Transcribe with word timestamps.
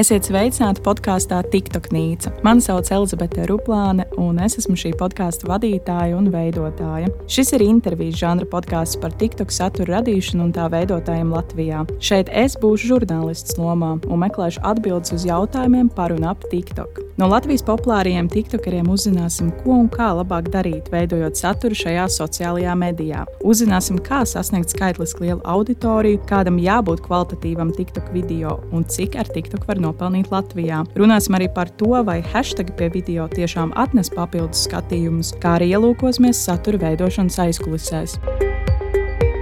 Esiet 0.00 0.24
sveicināti 0.24 0.80
podkāstā 0.80 1.42
TikTok 1.52 1.90
Nīca. 1.92 2.30
Mani 2.46 2.62
sauc 2.64 2.88
Elizabete 2.94 3.42
Ruplāne, 3.50 4.06
un 4.22 4.38
es 4.40 4.54
esmu 4.56 4.72
šī 4.78 4.94
podkāstu 4.96 5.50
vadītāja 5.50 6.16
un 6.16 6.30
veidotāja. 6.32 7.10
Šis 7.28 7.52
ir 7.58 7.66
intervijas 7.66 8.16
žanra 8.22 8.48
podkāsts 8.48 8.96
par 9.02 9.12
TikTok 9.20 9.52
satura 9.52 9.98
radīšanu 9.98 10.46
un 10.46 10.54
tā 10.56 10.70
veidotājiem 10.72 11.34
Latvijā. 11.34 11.82
Šeit 12.00 12.32
es 12.32 12.56
būšu 12.62 12.94
žurnālists 12.94 13.60
lomā 13.60 13.98
un 14.06 14.24
meklēšu 14.24 14.64
atbildes 14.72 15.12
uz 15.18 15.28
jautājumiem 15.28 15.92
par 15.92 16.16
un 16.16 16.30
ap 16.32 16.48
TikTok. 16.48 17.02
No 17.20 17.28
Latvijas 17.28 17.60
populārajiem 17.68 18.30
TikTokeriem 18.32 18.86
uzzināsim, 18.88 19.50
ko 19.60 19.74
un 19.82 19.90
kā 19.92 20.06
labāk 20.16 20.46
darīt, 20.54 20.86
veidojot 20.88 21.36
saturu 21.36 21.76
šajā 21.76 22.06
sociālajā 22.14 22.72
medijā. 22.80 23.26
Uzzināsim, 23.44 23.98
kā 24.00 24.22
sasniegt 24.24 24.72
skaitliski 24.72 25.26
lielu 25.26 25.44
auditoriju, 25.44 26.22
kādam 26.30 26.56
jābūt 26.62 27.04
kvalitatīvam 27.04 27.74
TikTok 27.76 28.08
video 28.16 28.56
un 28.72 28.88
cik 28.88 29.20
ar 29.20 29.28
TikTok 29.28 29.68
var 29.68 29.82
nopelnīt 29.90 30.30
Latvijā. 30.32 30.84
Runāsim 30.98 31.36
arī 31.38 31.50
par 31.52 31.70
to, 31.76 31.92
vai 32.06 32.20
hashtag 32.32 32.72
pie 32.78 32.90
video 32.94 33.28
tiešām 33.30 33.74
atnes 33.76 34.12
papildus 34.14 34.64
skatījumus, 34.70 35.34
kā 35.42 35.58
arī 35.58 35.74
ielūkosimies 35.74 36.46
satura 36.46 36.80
veidošanas 36.86 37.42
aizkulisēs. 37.48 38.18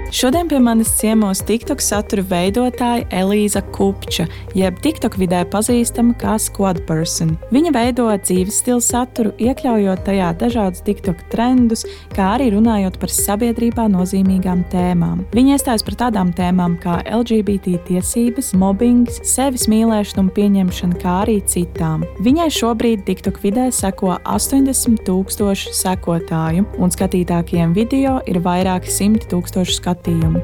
Šodien 0.09 0.49
pie 0.49 0.57
manis 0.59 0.89
ciemos 0.97 1.43
TikTok 1.45 1.83
satura 1.85 2.23
veidotāja 2.25 3.05
Elīza 3.13 3.61
Kupča, 3.77 4.25
jeb 4.57 4.79
TikTok 4.81 5.19
vidē 5.21 5.43
pazīstama 5.53 6.15
kā 6.17 6.39
Squad 6.41 6.79
Person. 6.89 7.35
Viņa 7.53 7.73
veido 7.77 8.07
dzīves 8.09 8.63
stila 8.63 8.81
saturu, 8.81 9.35
iekļaujot 9.37 10.01
tajā 10.07 10.31
dažādus 10.41 10.81
TikTok 10.87 11.21
trendus, 11.29 11.85
kā 12.17 12.31
arī 12.39 12.47
runājot 12.55 12.97
par 13.03 13.13
sabiedrībā 13.13 13.85
nozīmīgām 13.93 14.63
tēmām. 14.73 15.27
Viņa 15.37 15.59
iestājas 15.59 15.85
par 15.85 15.99
tādām 16.01 16.33
tēmām 16.33 16.79
kā 16.81 17.03
LGBT 17.05 17.77
tiesības, 17.91 18.55
mobbings, 18.57 19.21
sevis 19.29 19.69
mīlēšana 19.69 20.25
un 20.25 20.33
pieņemšana, 20.33 21.03
kā 21.05 21.19
arī 21.27 21.37
citām. 21.45 22.09
Viņai 22.25 22.49
šobrīd 22.63 23.05
TikTok 23.05 23.43
vidē 23.45 23.69
seko 23.77 24.17
80 24.25 25.05
tūkstoši 25.05 25.77
sekotāju, 25.85 26.65
un 26.81 26.97
skatītākiem 26.97 27.77
video 27.77 28.23
ir 28.25 28.41
vairāki 28.41 28.89
simti 28.89 29.29
tūkstoši 29.29 29.77
skatītāju 29.77 29.98
skatījumu. 29.99 30.43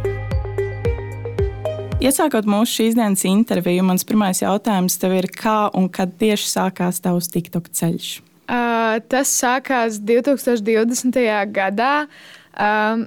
Iesākot 2.04 2.44
mūsu 2.44 2.82
šīs 2.82 2.96
dienas 2.98 3.24
interviju, 3.24 3.84
mans 3.86 4.04
pirmais 4.04 4.42
jautājums 4.42 4.98
tev 5.00 5.14
ir, 5.16 5.30
kā 5.32 5.70
un 5.74 5.88
kad 5.88 6.12
tieši 6.20 6.50
sākās 6.50 7.00
tavs 7.00 7.30
TikTok 7.32 7.70
ceļš? 7.72 8.20
Uh, 8.44 9.00
tas 9.08 9.30
sākās 9.32 10.02
2020. 10.04 11.16
gadā. 11.54 12.06
Um, 12.54 13.06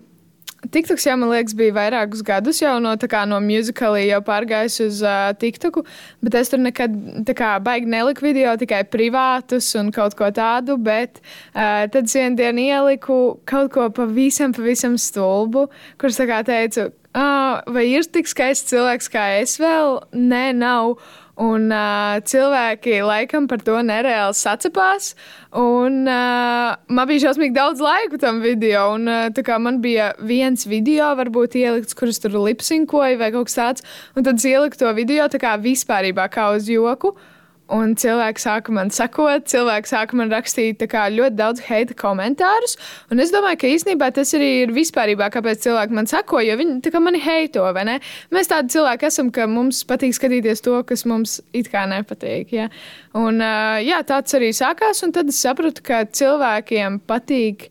TikToks 0.58 1.06
jau, 1.06 1.14
man 1.22 1.30
liekas, 1.30 1.54
bija 1.58 1.74
vairākus 1.76 2.24
gadus 2.26 2.58
jau 2.64 2.74
no, 2.82 2.96
no 3.30 3.40
musicālī 3.46 4.08
jau 4.08 4.20
pārgājis 4.26 4.80
uz 4.88 5.02
uh, 5.06 5.30
TikToku, 5.38 5.84
bet 6.26 6.38
es 6.40 6.50
tur 6.50 6.62
nekad 6.64 6.96
kā, 7.38 7.52
baigi 7.64 7.86
neliku 7.94 8.26
video, 8.26 8.56
tikai 8.58 8.82
privātus 8.90 9.70
un 9.78 9.92
kaut 9.94 10.18
ko 10.18 10.32
tādu. 10.34 10.80
Bet 10.82 11.22
uh, 11.22 11.86
tad 11.94 12.10
vienā 12.10 12.34
dienā 12.40 12.66
ieliku 12.74 13.38
kaut 13.46 13.70
ko 13.76 13.86
pavisam, 13.94 14.56
pavisam 14.58 14.98
stulbu, 14.98 15.68
kurš 16.02 16.24
teica, 16.50 16.90
ah, 17.14 17.62
vai 17.70 17.86
ir 17.94 18.10
tik 18.10 18.30
skaists 18.30 18.74
cilvēks 18.74 19.14
kā 19.14 19.30
es 19.44 19.58
vēl? 19.62 20.02
Nē, 20.18 20.52
nav. 20.58 20.98
Un 21.38 21.70
uh, 21.70 22.18
cilvēki 22.26 22.96
laikam 23.06 23.46
par 23.50 23.62
to 23.62 23.78
nereāli 23.86 24.34
sacepās. 24.34 25.12
Un, 25.54 26.00
uh, 26.10 26.74
man 26.90 27.10
bija 27.10 27.28
šausmīgi 27.28 27.54
daudz 27.54 27.84
laika 27.84 28.18
tam 28.24 28.42
video. 28.42 28.88
Un, 28.96 29.06
uh, 29.06 29.54
man 29.62 29.78
bija 29.84 30.12
viens 30.18 30.66
video, 30.66 31.12
varbūt 31.20 31.60
ielikts, 31.62 31.98
kurus 31.98 32.18
tur 32.24 32.40
lipsinkoja 32.42 33.22
vai 33.22 33.32
kaut 33.36 33.52
kas 33.52 33.60
tāds. 33.62 33.88
Un 34.18 34.26
tad 34.26 34.42
ieliku 34.42 34.82
to 34.82 34.94
video 34.98 35.30
kā 35.38 35.54
vispārībā, 35.62 36.26
kā 36.34 36.50
uz 36.58 36.70
joku. 36.74 37.14
Uh, 37.14 37.37
Un 37.74 37.98
cilvēki 38.00 38.40
sāka 38.40 38.72
man 38.72 38.88
sekot, 38.96 39.44
cilvēki 39.52 39.90
sāka 39.90 40.16
man 40.16 40.30
rakstīt 40.32 40.86
ļoti 40.88 41.36
daudz 41.36 41.64
heita 41.68 41.96
komentārus. 42.00 42.78
Un 43.12 43.20
es 43.20 43.34
domāju, 43.34 43.60
ka 43.60 43.72
īstenībā 43.74 44.08
tas 44.16 44.32
arī 44.38 44.50
ir 44.62 44.72
vispārībā, 44.76 45.28
kāpēc 45.34 45.66
cilvēki 45.66 45.98
man 45.98 46.08
seko, 46.08 46.40
jo 46.46 46.56
viņi 46.62 46.94
mani 47.04 47.20
heito. 47.20 47.66
Mēs 48.32 48.48
tādi 48.48 48.72
cilvēki 48.78 49.10
esam, 49.10 49.32
ka 49.36 49.50
mums 49.52 49.84
patīk 49.88 50.16
skatīties 50.16 50.64
to, 50.64 50.78
kas 50.88 51.04
mums 51.06 51.42
it 51.52 51.68
kā 51.74 51.84
nepatīk. 51.92 52.54
Ja? 52.56 52.70
Un, 53.20 53.44
jā, 53.84 54.00
tāds 54.08 54.38
arī 54.40 54.54
sākās, 54.56 55.04
un 55.04 55.12
tad 55.12 55.28
es 55.34 55.42
sapratu, 55.44 55.84
ka 55.84 56.06
cilvēkiem 56.08 57.02
patīk 57.04 57.68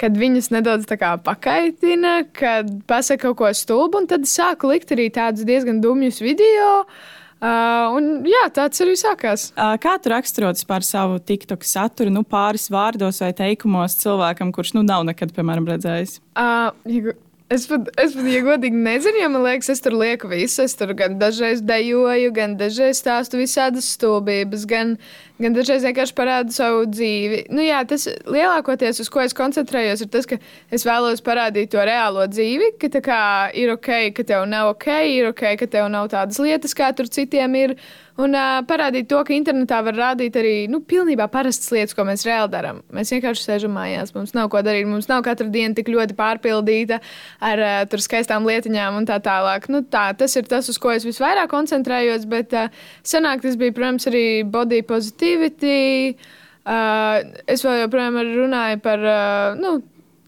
kad 0.00 0.16
viņas 0.16 0.48
nedaudz 0.48 0.88
pakaitina, 1.22 2.24
kad 2.32 2.70
pasaka 2.88 3.28
kaut 3.28 3.36
ko 3.36 3.50
stulbu, 3.52 4.00
un 4.00 4.06
tad 4.08 4.24
sāku 4.24 4.72
likt 4.72 4.94
arī 4.96 5.10
tādus 5.12 5.44
diezgan 5.44 5.82
dumjus 5.84 6.22
video. 6.24 6.70
Uh, 6.80 7.18
Uh, 7.40 7.96
un, 7.96 8.08
jā, 8.28 8.42
tāds 8.52 8.82
arī 8.84 8.92
sākās. 9.00 9.46
Uh, 9.54 9.72
kā 9.80 9.94
tu 10.02 10.12
raksturot 10.12 10.60
par 10.68 10.84
savu 10.84 11.16
TikTok 11.24 11.64
saturu, 11.64 12.12
nu, 12.12 12.20
pāris 12.28 12.68
vārdos 12.72 13.22
vai 13.24 13.32
teikumos 13.36 13.96
cilvēkam, 14.02 14.52
kurš 14.52 14.74
nu, 14.76 14.84
nav 14.84 15.06
nekad, 15.08 15.32
piemēram, 15.36 15.68
redzējis? 15.72 16.18
Uh, 16.36 17.14
es 17.50 17.66
pat, 17.70 17.88
es 18.00 18.14
pat, 18.14 18.28
ja 18.30 18.42
godīgi 18.46 18.78
nezinu, 18.84 19.22
jo 19.22 19.30
man 19.34 19.44
liekas, 19.46 19.70
es 19.74 19.82
tur 19.84 19.96
lieku 19.98 20.30
visu. 20.30 20.62
Es 20.64 20.76
tur 20.78 20.94
gan 20.98 21.18
dažreiz 21.20 21.64
dejoju, 21.66 22.30
gan 22.36 22.56
dažreiz 22.60 23.02
stāstu 23.02 23.40
visādas 23.40 23.88
stulbības, 23.96 24.66
gan 24.70 24.96
gan 25.40 25.56
dažreiz 25.56 25.84
vienkārši 25.86 26.16
parāda 26.16 26.54
savu 26.54 26.84
dzīvi. 26.90 27.44
Nu, 27.54 27.62
jā, 27.64 27.80
tas 27.88 28.06
lielākoties, 28.28 29.00
uz 29.02 29.10
ko 29.12 29.22
es 29.24 29.34
koncentrējos, 29.36 30.04
ir 30.04 30.10
tas, 30.12 30.28
ka 30.28 30.38
es 30.72 30.84
vēlos 30.86 31.24
parādīt 31.24 31.72
to 31.72 31.82
reālo 31.86 32.26
dzīvi, 32.30 32.74
ka 32.80 33.02
kā, 33.04 33.22
ir 33.56 33.72
ok, 33.76 33.90
ka 34.16 34.26
tev 34.32 34.46
nav 34.50 34.74
ok, 34.74 34.88
ir 35.14 35.30
ok, 35.32 35.44
ka 35.60 35.70
tev 35.70 35.88
nav 35.92 36.10
tādas 36.12 36.40
lietas, 36.42 36.76
kā 36.76 36.92
tur 36.96 37.10
citiem 37.10 37.58
ir. 37.62 37.76
Un 38.20 38.34
uh, 38.36 38.58
parādīt 38.68 39.06
to, 39.08 39.20
ka 39.24 39.32
internetā 39.32 39.78
var 39.86 39.96
rādīt 39.96 40.34
arī 40.36 40.54
nu, 40.68 40.80
pilnībā 40.84 41.28
parastas 41.32 41.70
lietas, 41.72 41.94
ko 41.96 42.04
mēs 42.08 42.24
reāli 42.26 42.50
darām. 42.52 42.80
Mēs 42.92 43.12
vienkārši 43.14 43.46
sēžam 43.46 43.72
mājās, 43.76 44.12
mums 44.16 44.34
nav 44.36 44.50
ko 44.52 44.60
darīt, 44.66 44.88
mums 44.90 45.08
nav 45.08 45.22
katra 45.24 45.46
diena 45.52 45.76
tik 45.78 45.88
ļoti 45.92 46.16
pārpildīta 46.18 47.00
ar 47.46 47.64
uh, 47.64 48.00
skaistām 48.04 48.48
lietiņām 48.48 48.98
un 48.98 49.08
tā 49.08 49.20
tālāk. 49.24 49.70
Nu, 49.72 49.80
tā, 49.86 50.10
tas 50.18 50.36
ir 50.36 50.50
tas, 50.50 50.68
uz 50.72 50.80
ko 50.80 50.92
es 50.92 51.06
visvairāk 51.08 51.48
koncentrējos, 51.52 52.26
bet 52.30 52.56
uh, 52.58 52.68
senāk 53.06 53.46
tas 53.46 53.56
bija, 53.60 53.76
protams, 53.78 54.10
arī 54.10 54.26
body 54.44 54.82
positivity. 54.86 56.16
Uh, 56.60 57.22
es 57.48 57.64
vēl 57.64 57.86
joprojām 57.86 58.20
runāju 58.34 58.82
par. 58.84 59.06
Uh, 59.06 59.60
nu, 59.60 59.78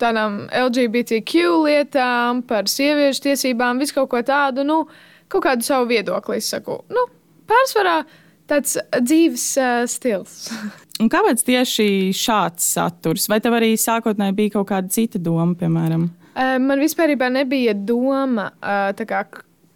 tādām 0.03 0.47
LGBTQ 0.51 1.49
lietām, 1.63 2.43
par 2.47 2.67
sieviešu 2.71 3.29
tiesībām, 3.29 3.79
visu 3.79 4.01
kaut 4.01 4.11
ko 4.11 4.23
tādu, 4.27 4.65
nu, 4.67 4.83
kaut 5.31 5.45
kādu 5.47 5.67
savu 5.67 5.93
viedokli. 5.93 6.41
Es 6.43 6.51
saku, 6.51 6.81
nu, 6.91 7.07
pārsvarā 7.49 8.03
tāds 8.51 8.77
dzīves 9.01 9.47
uh, 9.61 9.85
stils. 9.91 10.49
Un 11.03 11.11
kāpēc 11.11 11.43
tieši 11.47 11.87
šāds 12.15 12.67
saturs? 12.77 13.29
Vai 13.31 13.41
tev 13.43 13.57
arī 13.59 13.73
sākotnēji 13.81 14.39
bija 14.39 14.57
kaut 14.59 14.69
kāda 14.71 14.93
cita 14.93 15.21
doma, 15.23 15.55
piemēram? 15.59 16.11
Uh, 16.33 16.57
man 16.63 16.81
vispār 16.81 17.15
nebija 17.33 17.75
doma 17.75 18.51
uh, 18.63 18.93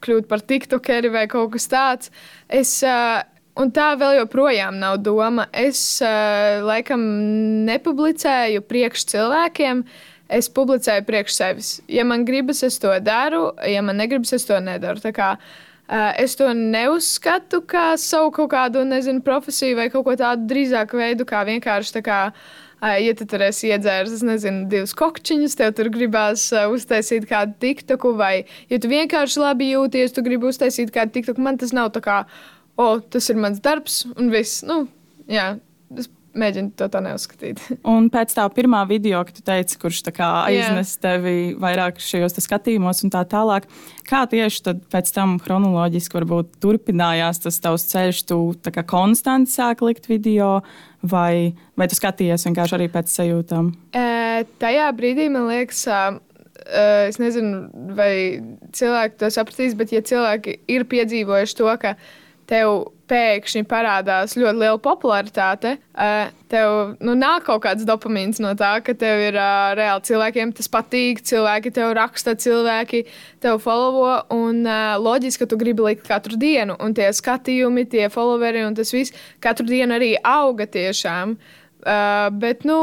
kļūt 0.07 0.29
par 0.29 0.45
tiktokeri 0.45 1.11
vai 1.13 1.27
kaut 1.31 1.57
kas 1.57 1.67
tāds. 1.73 2.13
Es, 2.49 2.79
uh, 2.87 3.25
Un 3.57 3.71
tā 3.73 3.95
vēl 3.97 4.19
joprojām 4.19 4.77
nav 4.77 4.99
doma. 5.01 5.47
Es 5.57 5.79
uh, 6.05 6.61
laikam 6.61 7.01
nepublicēju 7.65 8.61
priekš 8.69 9.07
cilvēkiem, 9.15 9.81
es 10.29 10.51
publicēju 10.53 11.07
priekš 11.09 11.39
sevis. 11.39 11.71
Ja 11.89 12.05
man 12.05 12.27
gribas, 12.29 12.61
es 12.67 12.77
to 12.83 12.93
daru, 13.01 13.49
ja 13.65 13.81
man 13.87 13.97
negribas, 13.97 14.35
es 14.37 14.45
to 14.45 14.59
nedaru. 14.61 15.01
Tā 15.01 15.15
kā 15.17 15.31
Es 15.89 16.35
to 16.35 16.49
neuzskatu 16.51 17.61
kā 17.71 17.93
savu 18.01 18.33
kaut 18.35 18.51
kādu, 18.51 18.83
nezinu, 18.87 19.23
profesiju 19.23 19.77
vai 19.79 19.87
kaut 19.93 20.07
ko 20.09 20.17
tādu 20.19 20.49
drīzāk 20.51 20.95
veidu, 20.99 21.27
kā 21.29 21.45
vienkārši 21.47 21.99
tā 21.99 22.03
kā. 22.07 22.21
Ja 22.83 23.15
tu 23.17 23.25
tur 23.25 23.41
esi 23.47 23.71
iedzēris, 23.71 24.21
nezinu, 24.27 24.67
divus 24.71 24.93
kokčiņus, 24.99 25.55
tev 25.57 25.71
tur 25.79 25.89
gribās 25.95 26.43
uh, 26.53 26.67
uztaisīt 26.75 27.25
kādu 27.31 27.55
tiktoku, 27.63 28.13
vai 28.19 28.45
ja 28.69 28.79
tu 28.83 28.91
vienkārši 28.91 29.41
labi 29.41 29.71
jūties, 29.71 30.13
tu 30.13 30.23
gribi 30.27 30.51
uztaisīt 30.51 30.93
kādu 30.95 31.15
tiktoku, 31.15 31.41
man 31.43 31.57
tas 31.63 31.73
nav 31.75 31.89
tā 31.95 32.03
kā, 32.05 32.19
o, 32.77 32.85
oh, 32.85 33.01
tas 33.01 33.31
ir 33.33 33.41
mans 33.41 33.63
darbs 33.65 34.03
un 34.13 34.29
viss. 34.35 34.61
Nu, 34.69 34.83
jā, 35.31 35.55
es 35.97 36.11
mēģinu 36.39 36.73
to 36.79 36.89
tā 36.93 37.03
neuzskatīt. 37.05 37.63
un 37.95 38.09
pēc 38.13 38.35
tā 38.37 38.47
pirmā 38.55 38.83
video, 38.89 39.23
kad 39.27 39.39
tu 39.39 39.45
teici, 39.47 39.79
kurš 39.83 40.03
aiznes 40.07 40.95
yeah. 40.95 41.03
tevi 41.03 41.37
vairāk 41.61 42.01
šajos 42.03 42.39
skatījumos 42.45 43.05
un 43.07 43.15
tā 43.15 43.25
tālāk, 43.29 43.69
kā 44.09 44.25
tieši 44.31 44.77
pēc 44.93 45.13
tam 45.17 45.37
chronoloģiski 45.43 46.21
varbūt 46.21 46.59
turpinājās 46.63 47.43
tas 47.45 47.61
tavs 47.63 47.89
ceļš, 47.93 48.23
tu 48.31 48.41
kā 48.67 48.85
konstanti 48.87 49.55
sāki 49.55 49.91
likt 49.91 50.11
video, 50.11 50.61
vai, 51.03 51.57
vai 51.79 51.89
tu 51.91 51.99
skatījies 51.99 52.47
vienkārši 52.49 52.79
arī 52.79 52.91
pēc 52.93 53.13
sajūtām? 53.13 53.73
E, 53.97 54.47
tajā 54.63 54.93
brīdī 54.97 55.31
man 55.33 55.51
liekas. 55.51 55.87
Uh, 55.91 56.23
es 57.07 57.19
nezinu, 57.23 57.67
vai 57.95 58.43
cilvēki 58.75 59.21
to 59.21 59.31
sapratīs, 59.31 59.77
bet, 59.79 59.93
ja 59.95 60.03
cilvēki 60.03 60.57
ir 60.73 60.87
piedzīvojuši 60.91 61.59
to, 61.61 61.69
ka 61.83 61.95
tev 62.51 62.96
pēkšņi 63.11 63.63
parādās 63.71 64.35
ļoti 64.39 64.61
liela 64.61 64.79
popularitāte, 64.83 65.77
uh, 65.95 66.31
tev 66.51 66.97
nu, 67.05 67.15
nāk 67.19 67.47
kaut 67.49 67.63
kāds 67.65 67.87
dopamīns 67.89 68.41
no 68.43 68.53
tā, 68.59 68.77
ka 68.87 68.95
tev 68.99 69.23
ir 69.29 69.39
uh, 69.39 69.75
reāli 69.79 70.07
cilvēkiem 70.09 70.55
tas 70.57 70.71
patīk, 70.73 71.23
cilvēki 71.27 71.75
tev 71.77 71.95
raksta, 71.99 72.37
cilvēki 72.47 73.05
tev 73.45 73.61
followo. 73.65 74.17
Un 74.35 74.65
uh, 74.65 74.97
loģiski, 75.03 75.45
ka 75.45 75.51
tu 75.53 75.61
gribi 75.61 75.87
likt 75.87 76.07
katru 76.09 76.39
dienu, 76.41 76.79
un 76.83 76.97
tie 76.97 77.13
skatījumi, 77.15 77.87
tie 77.93 78.09
followeri 78.13 78.67
un 78.67 78.79
tas 78.79 78.91
viss 78.95 79.15
katru 79.45 79.69
dienu 79.71 79.99
arī 79.99 80.17
auga 80.27 80.67
tiešām. 80.67 81.39
Bet, 81.87 82.65
nu, 82.67 82.77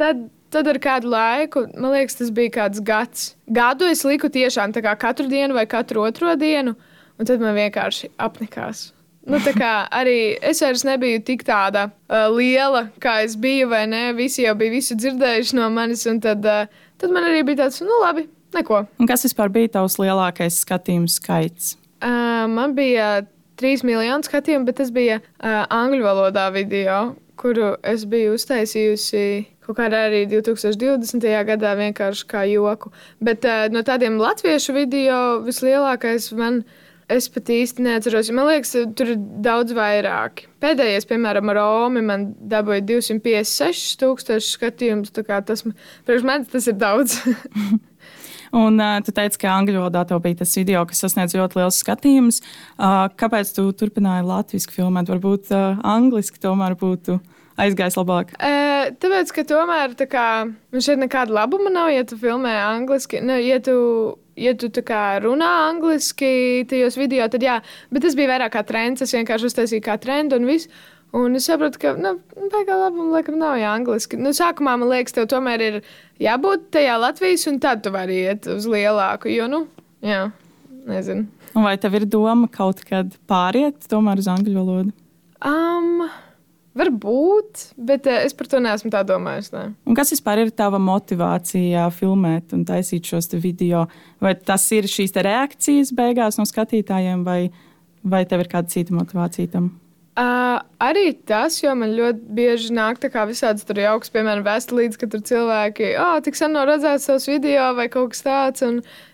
tad 0.00 0.22
Tad 0.56 0.68
ar 0.70 0.78
kādu 0.80 1.10
laiku, 1.10 1.64
man 1.74 1.90
liekas, 1.92 2.16
tas 2.20 2.30
bija 2.32 2.52
kāds 2.54 2.80
gads. 2.86 3.24
Gadu 3.50 3.88
es 3.90 4.04
liku 4.06 4.30
tiešām 4.32 4.72
katru 4.72 5.26
dienu 5.28 5.58
vai 5.58 5.66
katru 5.66 6.06
otro 6.06 6.36
dienu, 6.38 6.76
un 7.18 7.26
tad 7.26 7.42
man 7.42 7.56
vienkārši 7.58 8.14
apnikās. 8.16 8.95
Nu, 9.26 9.40
arī 9.42 10.36
es 10.38 10.60
vairs 10.62 10.84
nebiju 10.86 11.20
tik 11.26 11.42
tāda 11.46 11.88
uh, 11.90 12.28
liela, 12.30 12.86
kā 13.02 13.18
es 13.24 13.34
biju, 13.34 13.66
vai 13.72 13.82
ne? 13.90 14.12
Visi 14.14 14.44
jau 14.44 14.54
bija 14.58 14.70
visu 14.70 14.94
dzirdējuši 14.94 15.56
no 15.58 15.66
manis, 15.74 16.04
un 16.06 16.20
tad, 16.22 16.46
uh, 16.46 16.70
tad 17.00 17.14
man 17.14 17.26
arī 17.26 17.42
bija 17.48 17.64
tāds, 17.64 17.80
nu, 17.82 17.98
labi, 18.04 18.28
neko. 18.54 18.84
Un 19.02 19.10
kas 19.10 19.26
vispār 19.26 19.50
bija 19.50 19.72
tavs 19.80 19.98
lielākais 19.98 20.60
skatījumu 20.62 21.10
skaits? 21.10 21.74
Uh, 21.98 22.46
man 22.52 22.76
bija 22.78 23.24
trīs 23.58 23.82
miljoni 23.86 24.28
skatījumu, 24.28 24.68
bet 24.68 24.78
tas 24.78 24.94
bija 24.94 25.18
uh, 25.18 25.64
angļu 25.74 26.06
valodā 26.06 26.46
video, 26.54 27.16
kuru 27.40 27.74
es 27.82 28.06
biju 28.06 28.38
uztaisījusi 28.38 29.26
kaut 29.66 29.80
kādā 29.80 30.06
arī 30.06 30.22
2020. 30.30 31.26
gadā 31.50 31.74
vienkārši 31.74 32.26
kā 32.30 32.46
joku. 32.46 32.94
Bet 33.18 33.42
uh, 33.42 33.66
no 33.74 33.82
tādiem 33.82 34.20
latviešu 34.22 34.76
video 34.76 35.22
vislielākais 35.42 36.30
man. 36.38 36.62
Es 37.06 37.28
pat 37.30 37.50
īsti 37.54 37.84
neatceros. 37.86 38.32
Man 38.34 38.48
liekas, 38.48 38.72
tur 38.98 39.12
ir 39.12 39.18
daudz 39.44 39.70
vairāk. 39.76 40.48
Pēdējais, 40.62 41.06
piemēram, 41.06 41.52
Romi, 41.54 42.02
man 42.02 42.32
dabūja 42.50 42.82
256,000 42.88 44.42
skatījumus. 44.42 45.12
Tas, 45.14 45.62
priekš 46.08 46.26
manis 46.26 46.50
tas 46.50 46.66
ir 46.66 46.74
daudz. 46.80 47.20
Un 48.56 48.80
uh, 48.80 48.98
tu 49.06 49.14
teici, 49.14 49.38
ka 49.42 49.54
angļu 49.54 49.78
valodā 49.78 50.02
tev 50.08 50.20
bija 50.24 50.40
tas 50.42 50.54
video, 50.58 50.82
kas 50.88 51.04
sasniedz 51.04 51.34
ļoti 51.38 51.60
liels 51.60 51.78
skatījums. 51.82 52.42
Uh, 52.74 53.06
kāpēc 53.18 53.54
tu 53.54 53.68
turpināji 53.76 54.26
latviešu 54.26 54.74
filmēt? 54.74 55.10
Varbūt 55.12 55.54
uh, 55.54 55.80
angliski 55.86 56.42
tomēr 56.42 56.74
būtu 56.78 57.20
aizgājis 57.60 57.98
labāk? 57.98 58.34
E, 58.42 58.92
tāpēc, 59.02 59.32
ka 59.34 59.46
tomēr 59.48 59.96
tā 59.98 60.08
kā, 60.10 60.26
man 60.46 60.84
šeit 60.84 61.00
nekāda 61.00 61.38
labuma 61.38 61.72
nav, 61.72 61.90
ja 61.94 62.04
tu 62.08 62.18
filmē 62.20 62.54
angliski. 62.66 63.22
Ne, 63.24 63.40
ja 63.46 63.58
tu, 63.64 63.76
ja 64.36 64.54
tu 64.54 64.68
runā 64.68 65.52
angliski 65.70 66.66
tajos 66.68 66.96
video, 66.96 67.28
tad 67.28 67.42
jā, 67.42 67.60
bet 67.90 68.02
tas 68.02 68.16
bija 68.18 68.34
vairāk 68.34 68.52
kā 68.56 68.62
trends. 68.66 69.02
Es 69.02 69.14
vienkārši 69.14 69.50
uztaisīju 69.50 69.84
kā 69.84 69.98
trendu 69.98 70.36
un 70.36 70.46
visu. 70.46 70.68
Un 71.16 71.38
es 71.38 71.46
saprotu, 71.48 71.78
ka, 71.80 71.94
nu, 71.96 72.16
baigā 72.52 72.76
labuma, 72.76 73.14
laikam, 73.14 73.38
nav 73.40 73.56
jāangliski. 73.56 74.18
Nu, 74.20 74.34
sākumā 74.36 74.74
man 74.76 74.90
liekas, 74.90 75.14
tev 75.16 75.28
tomēr 75.30 75.62
ir 75.62 75.78
jābūt 76.20 76.66
tajā 76.76 76.98
Latvijas, 77.00 77.46
un 77.48 77.60
tad 77.62 77.84
tu 77.84 77.92
vari 77.94 78.18
iet 78.26 78.48
uz 78.50 78.66
lielāku, 78.68 79.30
jo, 79.32 79.46
nu, 79.48 79.62
jā, 80.04 80.26
nezinu. 80.90 81.28
Vai 81.56 81.76
tev 81.80 81.96
ir 81.96 82.04
doma 82.10 82.50
kaut 82.52 82.82
kad 82.84 83.14
pāriet 83.30 83.86
tomēr 83.88 84.20
uz 84.20 84.28
angļu 84.28 84.58
valodu? 84.58 84.92
Um, 85.46 86.04
Varbūt, 86.76 87.70
bet 87.88 88.04
uh, 88.10 88.18
es 88.26 88.34
par 88.36 88.50
to 88.52 88.60
neesmu 88.60 88.90
tā 88.92 89.00
domājis. 89.08 89.48
Ne. 89.54 89.70
Un 89.88 89.96
kas 89.96 90.12
vispār 90.12 90.42
ir 90.44 90.52
tava 90.56 90.80
motivācija 90.82 91.86
filmēt 91.94 92.52
un 92.56 92.66
taisīt 92.68 93.08
šos 93.08 93.32
video? 93.40 93.86
Vai 94.20 94.34
tas 94.36 94.66
ir 94.76 94.88
šīs 94.90 95.16
reakcijas 95.24 95.94
beigās 95.96 96.36
no 96.40 96.44
skatītājiem, 96.48 97.24
vai, 97.24 97.48
vai 98.04 98.26
tev 98.28 98.44
ir 98.44 98.52
kāda 98.52 98.72
cita 98.72 98.96
motivācija 98.96 99.54
tam? 99.56 99.72
Uh, 100.16 100.62
arī 100.80 101.10
tas, 101.28 101.58
jo 101.60 101.74
man 101.76 101.90
ļoti 101.92 102.22
bieži 102.38 102.72
nāk 102.72 103.02
visādi 103.28 103.64
tur 103.68 103.80
jauks, 103.82 104.08
piemēram, 104.12 104.44
vēstulītes, 104.46 104.96
ka 104.96 105.08
tur 105.12 105.20
cilvēki, 105.20 105.90
ah, 105.92 106.14
oh, 106.14 106.22
tik 106.24 106.38
sen 106.38 106.56
nav 106.56 106.70
redzēts 106.70 107.04
savus 107.04 107.28
video 107.28 107.74
vai 107.76 107.90
kaut 107.92 108.14
kas 108.14 108.24
tāds. 108.24 108.64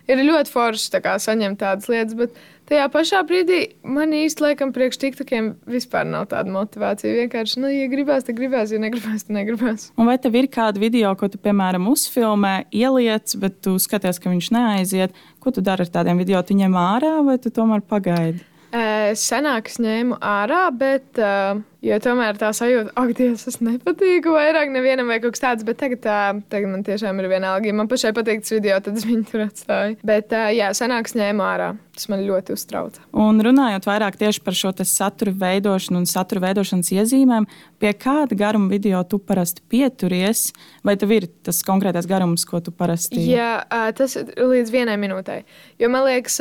Ir 0.07 0.23
ļoti 0.23 0.51
forši 0.51 0.93
tā 0.95 1.03
kā, 1.03 1.17
saņemt 1.19 1.59
tādas 1.59 1.91
lietas. 1.91 2.15
Bet, 2.15 2.31
uh, 2.31 2.52
tajā 2.69 2.85
pašā 2.93 3.21
brīdī 3.27 3.59
man 3.83 4.13
īsti, 4.15 4.43
laikam, 4.45 4.71
priekš 4.75 4.99
tiktokiem 5.01 5.49
vispār 5.69 6.07
nav 6.09 6.29
tāda 6.31 6.53
motivācija. 6.53 7.15
Vienkārši, 7.23 7.59
nu, 7.63 7.71
ja 7.73 7.89
gribēs, 7.91 8.27
tad 8.27 8.37
gribēs, 8.39 8.73
ja 8.75 8.81
negribēs, 8.83 9.27
tad 9.27 9.37
negribēs. 9.39 9.89
Un 9.97 10.09
vai 10.09 10.17
tev 10.21 10.37
ir 10.39 10.49
kāda 10.53 10.81
video, 10.81 11.11
ko 11.19 11.29
tu, 11.31 11.41
piemēram, 11.43 11.89
uzfilmē, 11.91 12.55
ieliec, 12.73 13.35
bet 13.41 13.59
tu 13.65 13.75
skaties, 13.81 14.21
ka 14.23 14.31
viņš 14.33 14.49
neaiziet? 14.55 15.21
Ko 15.43 15.53
tu 15.53 15.65
dari 15.65 15.85
ar 15.85 15.93
tādiem 15.99 16.21
video? 16.21 16.41
Tu 16.45 16.57
ņem 16.59 16.79
ārā 16.79 17.17
vai 17.27 17.37
tu 17.41 17.53
tomēr 17.53 17.83
pagaidi? 17.85 18.43
Senāk 18.73 19.69
es 19.69 19.77
ņēmu 19.77 20.17
ārā, 20.17 20.63
bet 20.73 21.19
uh, 21.21 21.59
tomēr 22.03 22.37
tā 22.39 22.53
sajūta, 22.55 22.93
ak, 22.99 23.09
Dievs, 23.17 23.43
es 23.51 23.57
nepatīku 23.59 24.31
vairāk 24.31 24.69
nevienam 24.71 25.09
vai 25.11 25.17
kaut 25.23 25.35
kas 25.35 25.43
tāds. 25.43 25.65
Bet 25.67 25.81
tagad, 25.81 26.05
uh, 26.07 26.39
tagad 26.51 26.71
man 26.71 26.85
tiešām 26.87 27.17
ir 27.19 27.27
vienalga. 27.31 27.67
Ja 27.67 27.75
man 27.75 27.89
pašai 27.91 28.13
patīk 28.15 28.45
tas 28.45 28.53
video, 28.55 28.77
tad 28.83 28.99
es 28.99 29.07
viņu 29.09 29.25
tur 29.27 29.43
atstāju. 29.49 29.97
Bet, 30.07 30.31
jā, 30.55 30.69
senāk 30.77 31.11
es 31.11 31.17
ņēmu 31.19 31.43
ārā. 31.43 31.73
Tas 31.93 32.07
man 32.09 32.23
ļoti 32.25 32.55
uztrauca. 32.55 33.03
Un 33.21 33.37
runājot 33.45 33.85
vairāk 33.85 34.15
tieši 34.17 34.41
par 34.41 34.55
šo 34.57 34.71
satura 34.87 35.33
veidošanu 35.43 35.99
un 36.01 36.07
satura 36.09 36.41
veidošanas 36.47 36.89
iezīmēm, 36.95 37.45
pie 37.83 37.91
kāda 37.93 38.37
garuma 38.39 38.71
video 38.71 39.03
tu 39.05 39.19
parasti 39.21 39.61
pieturies? 39.69 40.47
Vai 40.87 40.95
tev 40.97 41.13
ir 41.13 41.27
tas 41.45 41.61
konkrētais 41.67 42.09
garums, 42.09 42.47
ko 42.49 42.63
tu 42.65 42.73
parasti? 42.73 43.21
Jā, 43.27 43.59
tas 43.93 44.17
ir 44.17 44.33
līdz 44.39 44.73
vienai 44.73 44.97
minūtei. 45.03 45.43
Jo 45.83 45.91
man 45.93 46.07
liekas, 46.07 46.39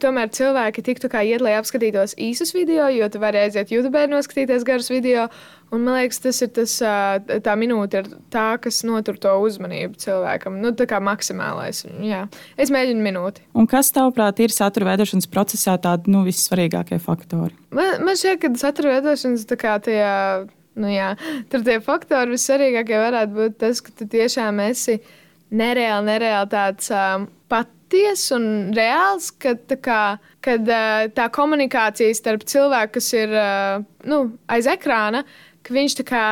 tomēr 0.00 0.30
cilvēki 0.34 0.84
tiktu 0.84 1.08
kā 1.10 1.22
iet, 1.26 1.42
lai 1.44 1.54
apskatītos 1.58 2.14
īsus 2.20 2.52
video, 2.54 2.86
jo 2.92 3.08
tu 3.10 3.20
vari 3.22 3.40
aiziet 3.42 3.72
YouTube 3.72 4.02
noskatīties 4.10 4.64
garus 4.66 4.90
video. 4.92 5.26
Un, 5.70 5.84
man 5.86 6.00
liekas, 6.00 6.18
tas 6.22 6.40
ir 6.42 6.50
tas, 6.54 6.74
tā 7.46 7.54
minūte, 7.58 8.02
tā, 8.32 8.46
kas 8.62 8.82
notur 8.86 9.18
to 9.22 9.32
uzmanību 9.44 10.00
cilvēkam. 10.02 10.58
Nu, 10.62 10.72
tā 10.76 10.88
kā 10.90 10.98
maksimālais. 11.04 11.84
Jā. 12.02 12.24
Es 12.60 12.72
mēģinu 12.74 13.04
minūti. 13.04 13.44
Un 13.54 13.70
kas, 13.70 13.92
tavuprāt, 13.94 14.42
ir 14.42 14.54
satura 14.54 14.90
veidošanas 14.90 15.30
procesā 15.30 15.76
tādi 15.82 16.10
nu, 16.10 16.24
vissvarīgākie 16.26 16.98
faktori? 17.02 17.54
Man, 17.74 18.02
man 18.06 18.18
šķiet, 18.18 18.42
ka 18.42 18.52
satura 18.60 18.98
veidošanas 18.98 19.46
tā 19.50 19.58
kā 19.60 19.78
tajā. 19.82 20.14
Nu, 20.80 20.86
jā, 20.86 21.12
tur 21.50 21.64
tie 21.66 21.80
faktori 21.82 22.36
vissvarīgākie 22.36 22.98
varētu 22.98 23.36
būt 23.36 23.56
tas, 23.60 23.82
ka 23.84 23.94
tu 23.98 24.06
tiešām 24.10 24.62
esi 24.64 25.00
nereāli, 25.50 26.06
nereāli 26.06 26.50
tāds 26.50 26.92
um, 26.94 27.26
pat 27.90 28.00
patiess 28.00 28.30
un 28.32 28.72
reāls, 28.74 29.30
ka 29.38 29.54
tā, 29.54 29.76
kā, 29.82 30.18
kad, 30.44 30.68
tā 31.14 31.28
komunikācija 31.32 32.14
starp 32.14 32.44
cilvēku, 32.46 32.94
kas 32.98 33.12
ir 33.12 33.34
nu, 34.06 34.22
aiz 34.48 34.66
ekrāna, 34.70 35.24
ka 35.62 35.74
viņš 35.74 35.96
tā 36.00 36.06
kā 36.06 36.24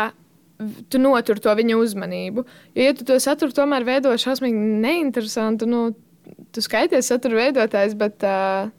tu 0.91 0.99
notur 0.99 1.39
to 1.39 1.55
viņa 1.55 1.77
uzmanību. 1.79 2.45
Jo, 2.75 2.83
ja 2.83 2.95
tu 2.95 3.05
to 3.07 3.19
saturu 3.23 3.55
tomēr 3.55 3.87
veido 3.87 4.11
šausmīgi 4.11 4.59
neinteresantu, 4.83 5.69
nu, 5.71 5.85
tu 6.53 6.63
skaities 6.65 7.11
satura 7.11 7.45
veidotājs, 7.45 7.95
bet 7.99 8.25
uh, 8.27 8.71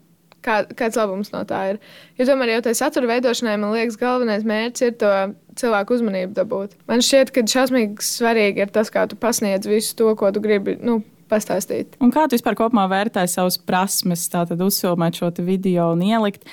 kā, 0.44 0.60
kāds 0.76 0.98
labums 1.00 1.32
no 1.32 1.44
tā 1.48 1.62
ir? 1.72 1.80
Jo 2.20 2.28
tomēr 2.28 2.56
jau 2.56 2.66
tai 2.68 2.74
satura 2.76 3.08
veidošanai, 3.14 3.56
man 3.60 3.72
liekas, 3.76 3.96
galvenais 4.00 4.44
mērķis 4.48 4.86
ir 4.88 4.98
to 5.00 5.14
cilvēku 5.60 5.96
uzmanību 5.96 6.36
dabūt. 6.36 6.76
Man 6.90 7.04
šķiet, 7.04 7.32
ka 7.32 7.46
šausmīgi 7.48 8.04
svarīgi 8.04 8.66
ir 8.66 8.74
tas, 8.74 8.92
kā 8.92 9.06
tu 9.08 9.16
pasniedz 9.20 9.68
visu 9.70 9.96
to, 9.96 10.12
ko 10.20 10.32
tu 10.36 10.44
gribi. 10.44 10.76
Nu, 10.84 11.00
pastāstīt. 11.30 11.94
Un 12.02 12.12
kā 12.14 12.26
tu 12.26 12.36
vispār 12.36 12.56
kopumā 12.58 12.86
vērtēji 12.90 13.32
savas 13.32 13.56
prasmes, 13.62 14.26
tātad 14.32 14.60
uzfilmēt 14.64 15.20
šo 15.20 15.30
video 15.46 15.90
un 15.94 16.02
ielikt? 16.04 16.44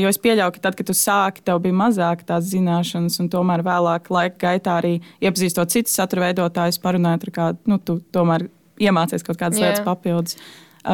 Jo 0.00 0.10
es 0.10 0.20
pieļauju, 0.20 0.56
ka 0.56 0.64
tad, 0.66 0.78
kad 0.78 0.90
tu 0.90 0.96
sāki, 0.98 1.44
tev 1.46 1.62
bija 1.64 1.76
mazāk 1.78 2.26
tās 2.28 2.50
zināšanas, 2.50 3.20
un 3.22 3.30
tomēr 3.32 3.64
vēlāk 3.66 4.10
laika 4.12 4.40
gaitā 4.48 4.78
arī 4.82 4.94
iepazīstot 5.24 5.72
citus 5.74 5.96
satura 5.96 6.28
veidotājus, 6.28 6.80
parunājot 6.82 7.28
ar 7.28 7.34
kādu, 7.38 7.62
nu, 7.70 7.78
tu 7.78 8.00
tomēr 8.14 8.48
iemācies 8.82 9.24
kaut 9.26 9.38
kādas 9.40 9.60
Jā. 9.60 9.70
lietas 9.70 9.84
papildus. 9.86 10.38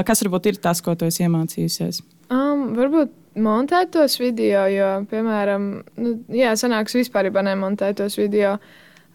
Kas 0.06 0.22
varbūt 0.22 0.52
ir 0.52 0.60
tas, 0.62 0.82
ko 0.84 0.94
tu 0.94 1.08
esi 1.08 1.24
iemācījusies? 1.26 2.04
Um, 2.30 2.68
varbūt 2.76 3.16
montēt 3.42 3.90
tos 3.96 4.14
video, 4.20 4.66
jo, 4.70 4.90
piemēram, 5.10 5.66
nu, 5.98 6.12
jā, 6.34 6.52
sanāks 6.58 6.94
vispār 6.98 7.30
nemontēt 7.32 7.98
tos 7.98 8.18
video. 8.20 8.58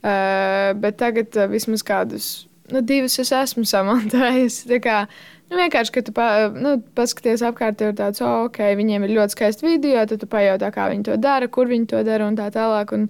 Uh, 0.05 0.75
bet 0.77 0.99
tagad 1.01 1.33
uh, 1.33 1.47
vismaz 1.49 1.81
kādus 1.81 2.25
nu, 2.73 2.81
divas 2.81 3.17
es 3.21 3.31
esmu 3.35 3.65
samontējusi. 3.69 4.79
Kā, 4.83 5.03
nu, 5.51 5.59
vienkārši, 5.59 5.93
kad 5.95 6.07
tu 6.07 6.15
pa, 6.15 6.27
nu, 6.53 6.77
paskaties 6.97 7.43
apkārt, 7.45 7.83
jau 7.83 7.93
tāds, 7.97 8.23
oh, 8.25 8.45
ok, 8.49 8.61
viņiem 8.79 9.07
ir 9.07 9.15
ļoti 9.19 9.37
skaisti 9.37 9.67
video, 9.67 10.03
tad 10.09 10.23
tu 10.23 10.29
pajautā, 10.31 10.71
kā 10.75 10.89
viņi 10.91 11.09
to 11.09 11.17
dara, 11.21 11.49
kur 11.51 11.69
viņi 11.71 11.89
to 11.93 12.03
dara 12.07 12.27
un 12.29 12.37
tā 12.39 12.49
tālāk. 12.55 12.93
Un, 12.97 13.07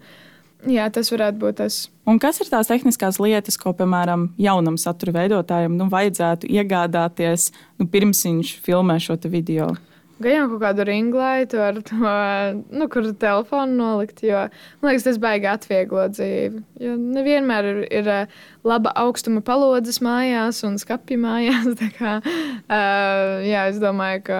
jā, 0.71 0.87
tas 0.93 1.11
varētu 1.13 1.41
būt 1.41 1.59
tas. 1.63 1.81
Un 2.09 2.21
kas 2.21 2.41
ir 2.43 2.51
tās 2.51 2.69
tehniskās 2.69 3.19
lietas, 3.23 3.57
ko, 3.61 3.73
piemēram, 3.77 4.29
jaunam 4.41 4.79
satura 4.81 5.15
veidotājam 5.21 5.77
nu, 5.79 5.89
vajadzētu 5.91 6.49
iegādāties, 6.51 7.51
nu, 7.79 7.89
pirms 7.91 8.25
viņš 8.27 8.55
filmē 8.65 8.99
šo 9.03 9.17
video? 9.25 9.73
Jau 10.23 10.45
kaut 10.47 10.61
kādu 10.61 10.85
ringlaitu, 10.87 11.59
ar 11.59 11.79
to, 11.83 11.97
nu, 12.71 12.87
kur 12.91 13.09
telefonu 13.19 13.75
nolikt. 13.75 14.21
Jo, 14.23 14.45
man 14.79 14.93
liekas, 14.93 15.07
tas 15.09 15.19
baigi 15.19 15.49
atvieglo 15.51 16.05
dzīvi. 16.13 16.61
Jo 16.79 16.93
nevienmēr 16.99 17.67
ir, 17.71 17.81
ir 17.99 18.11
eh, 18.13 18.37
laba 18.63 18.93
augstuma 19.03 19.43
palodzes 19.43 19.99
mājās 20.05 20.63
un 20.67 20.79
skapja 20.79 21.19
mājās. 21.19 21.67
Kā, 21.99 22.19
uh, 22.23 23.43
jā, 23.43 23.67
es 23.73 23.81
domāju, 23.83 24.23
ka 24.29 24.39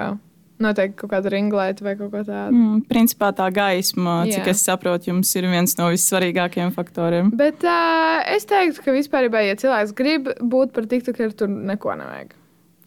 noteikti 0.63 0.95
kaut 1.01 1.11
kāda 1.11 1.31
ringlēta 1.33 1.83
vai 1.85 1.95
kaut 1.99 2.13
ko 2.13 2.23
tādu. 2.23 2.55
Mm, 2.55 2.85
principā 2.87 3.33
tā 3.35 3.49
gaisma, 3.53 4.21
Jā. 4.29 4.37
cik 4.37 4.53
es 4.53 4.63
saprotu, 4.63 5.11
jums 5.11 5.33
ir 5.35 5.49
viens 5.51 5.75
no 5.79 5.89
vissvarīgākajiem 5.91 6.71
faktoriem. 6.75 7.33
Bet 7.35 7.67
uh, 7.67 8.23
es 8.31 8.47
teiktu, 8.47 8.85
ka 8.85 8.95
vispār, 8.95 9.27
ja 9.43 9.59
cilvēks 9.59 9.95
grib 9.97 10.31
būt 10.39 10.71
par 10.75 10.87
tiktokeru, 10.91 11.35
tur 11.35 11.51
neko 11.51 11.99
nevajag. 11.99 12.35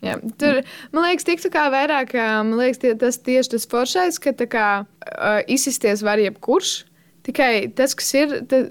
Jā, 0.04 0.14
tur, 0.38 0.60
man 0.94 1.08
liekas, 1.08 1.26
tiktu 1.26 1.50
kā 1.50 1.64
vairāk, 1.74 2.14
liekas, 2.54 2.78
tie, 2.82 2.94
tas 2.98 3.18
tieši 3.18 3.56
tas 3.56 3.66
foršais, 3.70 4.20
ka 4.22 4.34
kā 4.46 4.68
uh, 4.84 5.40
izsisties 5.50 6.04
var 6.06 6.22
jebkurš. 6.22 6.84
Tikai 7.26 7.68
tas, 7.76 7.96
kas 7.98 8.12
ir, 8.16 8.36
tas, 8.48 8.68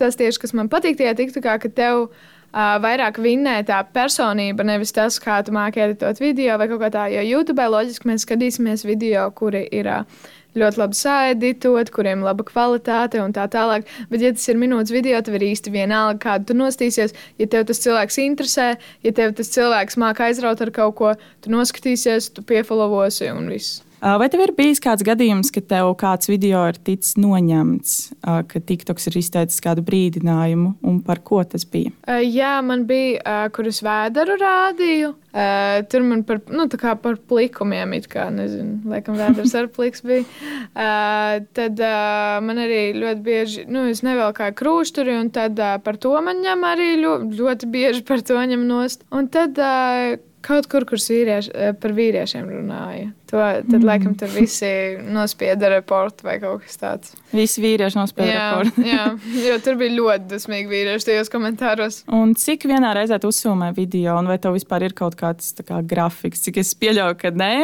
tas 0.00 0.18
tieši, 0.20 0.40
kas 0.42 0.52
man 0.56 0.68
patīk 0.72 0.98
tajā 0.98 1.14
tiktu 1.16 1.40
kā, 1.44 1.54
ka 1.62 1.70
tev 1.70 2.08
uh, 2.08 2.74
vairāk 2.82 3.20
vinnē 3.22 3.60
tā 3.68 3.78
personība, 3.94 4.66
nevis 4.66 4.92
tas, 4.92 5.20
kā 5.22 5.38
tu 5.46 5.54
māki 5.54 5.84
editot 5.86 6.18
video 6.20 6.58
vai 6.60 6.68
kaut 6.72 6.82
kā 6.82 6.90
tā. 6.92 7.06
Jo 7.14 7.22
YouTube 7.22 7.70
loģiski 7.70 8.10
mēs 8.10 8.26
skatīsimies 8.26 8.84
video, 8.88 9.28
kuri 9.38 9.62
ir 9.70 9.88
uh, 9.88 10.26
ļoti 10.58 10.80
labi 10.80 10.98
saeditot, 10.98 11.92
kuriem 11.94 12.22
ir 12.22 12.28
laba 12.30 12.46
kvalitāte 12.48 13.22
un 13.22 13.34
tā 13.36 13.46
tālāk. 13.52 13.86
Bet, 14.10 14.24
ja 14.24 14.32
tas 14.34 14.48
ir 14.50 14.60
minūtes 14.60 14.94
video, 14.94 15.20
tev 15.24 15.38
ir 15.38 15.46
īsti 15.50 15.74
vienalga, 15.74 16.18
kādu 16.26 16.50
tu 16.50 16.58
nostīsies. 16.58 17.14
Ja 17.38 17.48
tev 17.50 17.68
tas 17.70 17.82
cilvēks 17.84 18.20
interesē, 18.24 18.68
ja 19.04 19.14
tev 19.16 19.36
tas 19.38 19.52
cilvēks 19.54 20.00
māca 20.00 20.28
aizraut 20.28 20.64
ar 20.64 20.74
kaut 20.74 20.98
ko, 21.00 21.14
tu 21.44 21.54
noskatīsies, 21.54 22.32
tu 22.34 22.46
piefollowosi 22.46 23.30
un 23.34 23.52
viss. 23.52 23.83
Vai 24.04 24.26
tev 24.28 24.42
ir 24.44 24.50
bijis 24.52 24.82
kāds 24.84 25.00
gadījums, 25.06 25.48
ka 25.48 25.62
tev 25.64 25.94
kāds 25.96 26.28
video 26.28 26.60
ir 26.68 26.76
ticis 26.76 27.14
noņemts, 27.16 27.94
ka 28.20 28.60
TikToks 28.68 29.08
ir 29.08 29.16
izteicis 29.22 29.62
kādu 29.64 29.80
brīdinājumu, 29.86 30.74
un 30.84 30.98
par 31.06 31.22
ko 31.24 31.40
tas 31.48 31.64
bija? 31.64 31.94
Jā, 32.20 32.58
man 32.60 32.84
bija, 32.84 33.46
kur 33.56 33.70
es 33.70 33.80
vēderu 33.84 34.36
rādīju. 34.42 35.14
Uh, 35.34 35.80
tur 35.90 36.04
man 36.06 36.20
par, 36.22 36.38
nu, 36.52 36.68
par 36.70 37.16
plikumiem, 37.26 37.96
it 37.96 38.04
kā, 38.12 38.28
nezinu, 38.30 38.76
laikam 38.86 39.16
vēders 39.18 39.56
ar 39.58 39.66
pliks 39.72 40.04
bija. 40.06 40.22
Uh, 40.68 41.40
tad 41.56 41.80
uh, 41.82 42.36
man 42.44 42.60
arī 42.62 42.92
ļoti 42.94 43.24
bieži, 43.24 43.64
nu, 43.66 43.82
es 43.90 44.04
nevelkāju 44.06 44.54
krūšturi, 44.60 45.16
un 45.24 45.32
tad 45.34 45.58
uh, 45.58 45.74
par 45.82 45.98
to 45.98 46.12
man 46.22 46.44
ņem 46.44 46.68
arī 46.68 46.92
ļoti, 47.00 47.32
ļoti 47.40 47.72
bieži 47.72 48.04
par 48.06 48.22
to 48.22 48.38
ņem 48.52 48.62
nost. 48.68 49.02
Un 49.10 49.26
tad 49.32 49.58
uh, 49.58 50.14
kaut 50.44 50.68
kur, 50.70 50.84
kur 50.88 51.00
vīrieši, 51.00 51.52
eh, 51.54 51.74
par 51.80 51.94
vīriešiem 51.96 52.48
runāja. 52.50 53.10
To, 53.30 53.40
tad, 53.40 53.70
mm. 53.70 53.84
laikam, 53.88 54.14
tur 54.18 54.30
visi 54.30 54.68
nospieda 55.10 55.70
reportu 55.72 56.26
vai 56.26 56.36
kaut 56.42 56.62
kas 56.66 56.78
tāds. 56.78 57.14
Visi 57.34 57.62
vīrieši 57.64 57.98
nospēlēja 57.98 58.34
Jā, 58.36 58.48
rekordu. 58.50 58.84
jā, 58.92 59.06
jo 59.48 59.58
tur 59.64 59.78
bija 59.80 59.96
ļoti 59.96 60.28
dusmīgi 60.30 60.70
vīrieši 60.70 61.08
tajos 61.10 61.32
komentāros. 61.32 62.02
Un 62.14 62.36
cik 62.38 62.68
vienā 62.70 62.92
reizē 62.96 63.18
tu 63.22 63.32
uzfilmē 63.32 63.72
video, 63.76 64.18
un 64.20 64.30
vai 64.30 64.38
tev 64.42 64.54
vispār 64.58 64.86
ir 64.86 64.96
kaut 64.96 65.18
kāds 65.18 65.54
kā, 65.64 65.80
grafiks? 65.82 66.44
Cik 66.46 66.60
es 66.62 66.74
pieļauju, 66.78 67.18
ka 67.20 67.32
nē, 67.34 67.54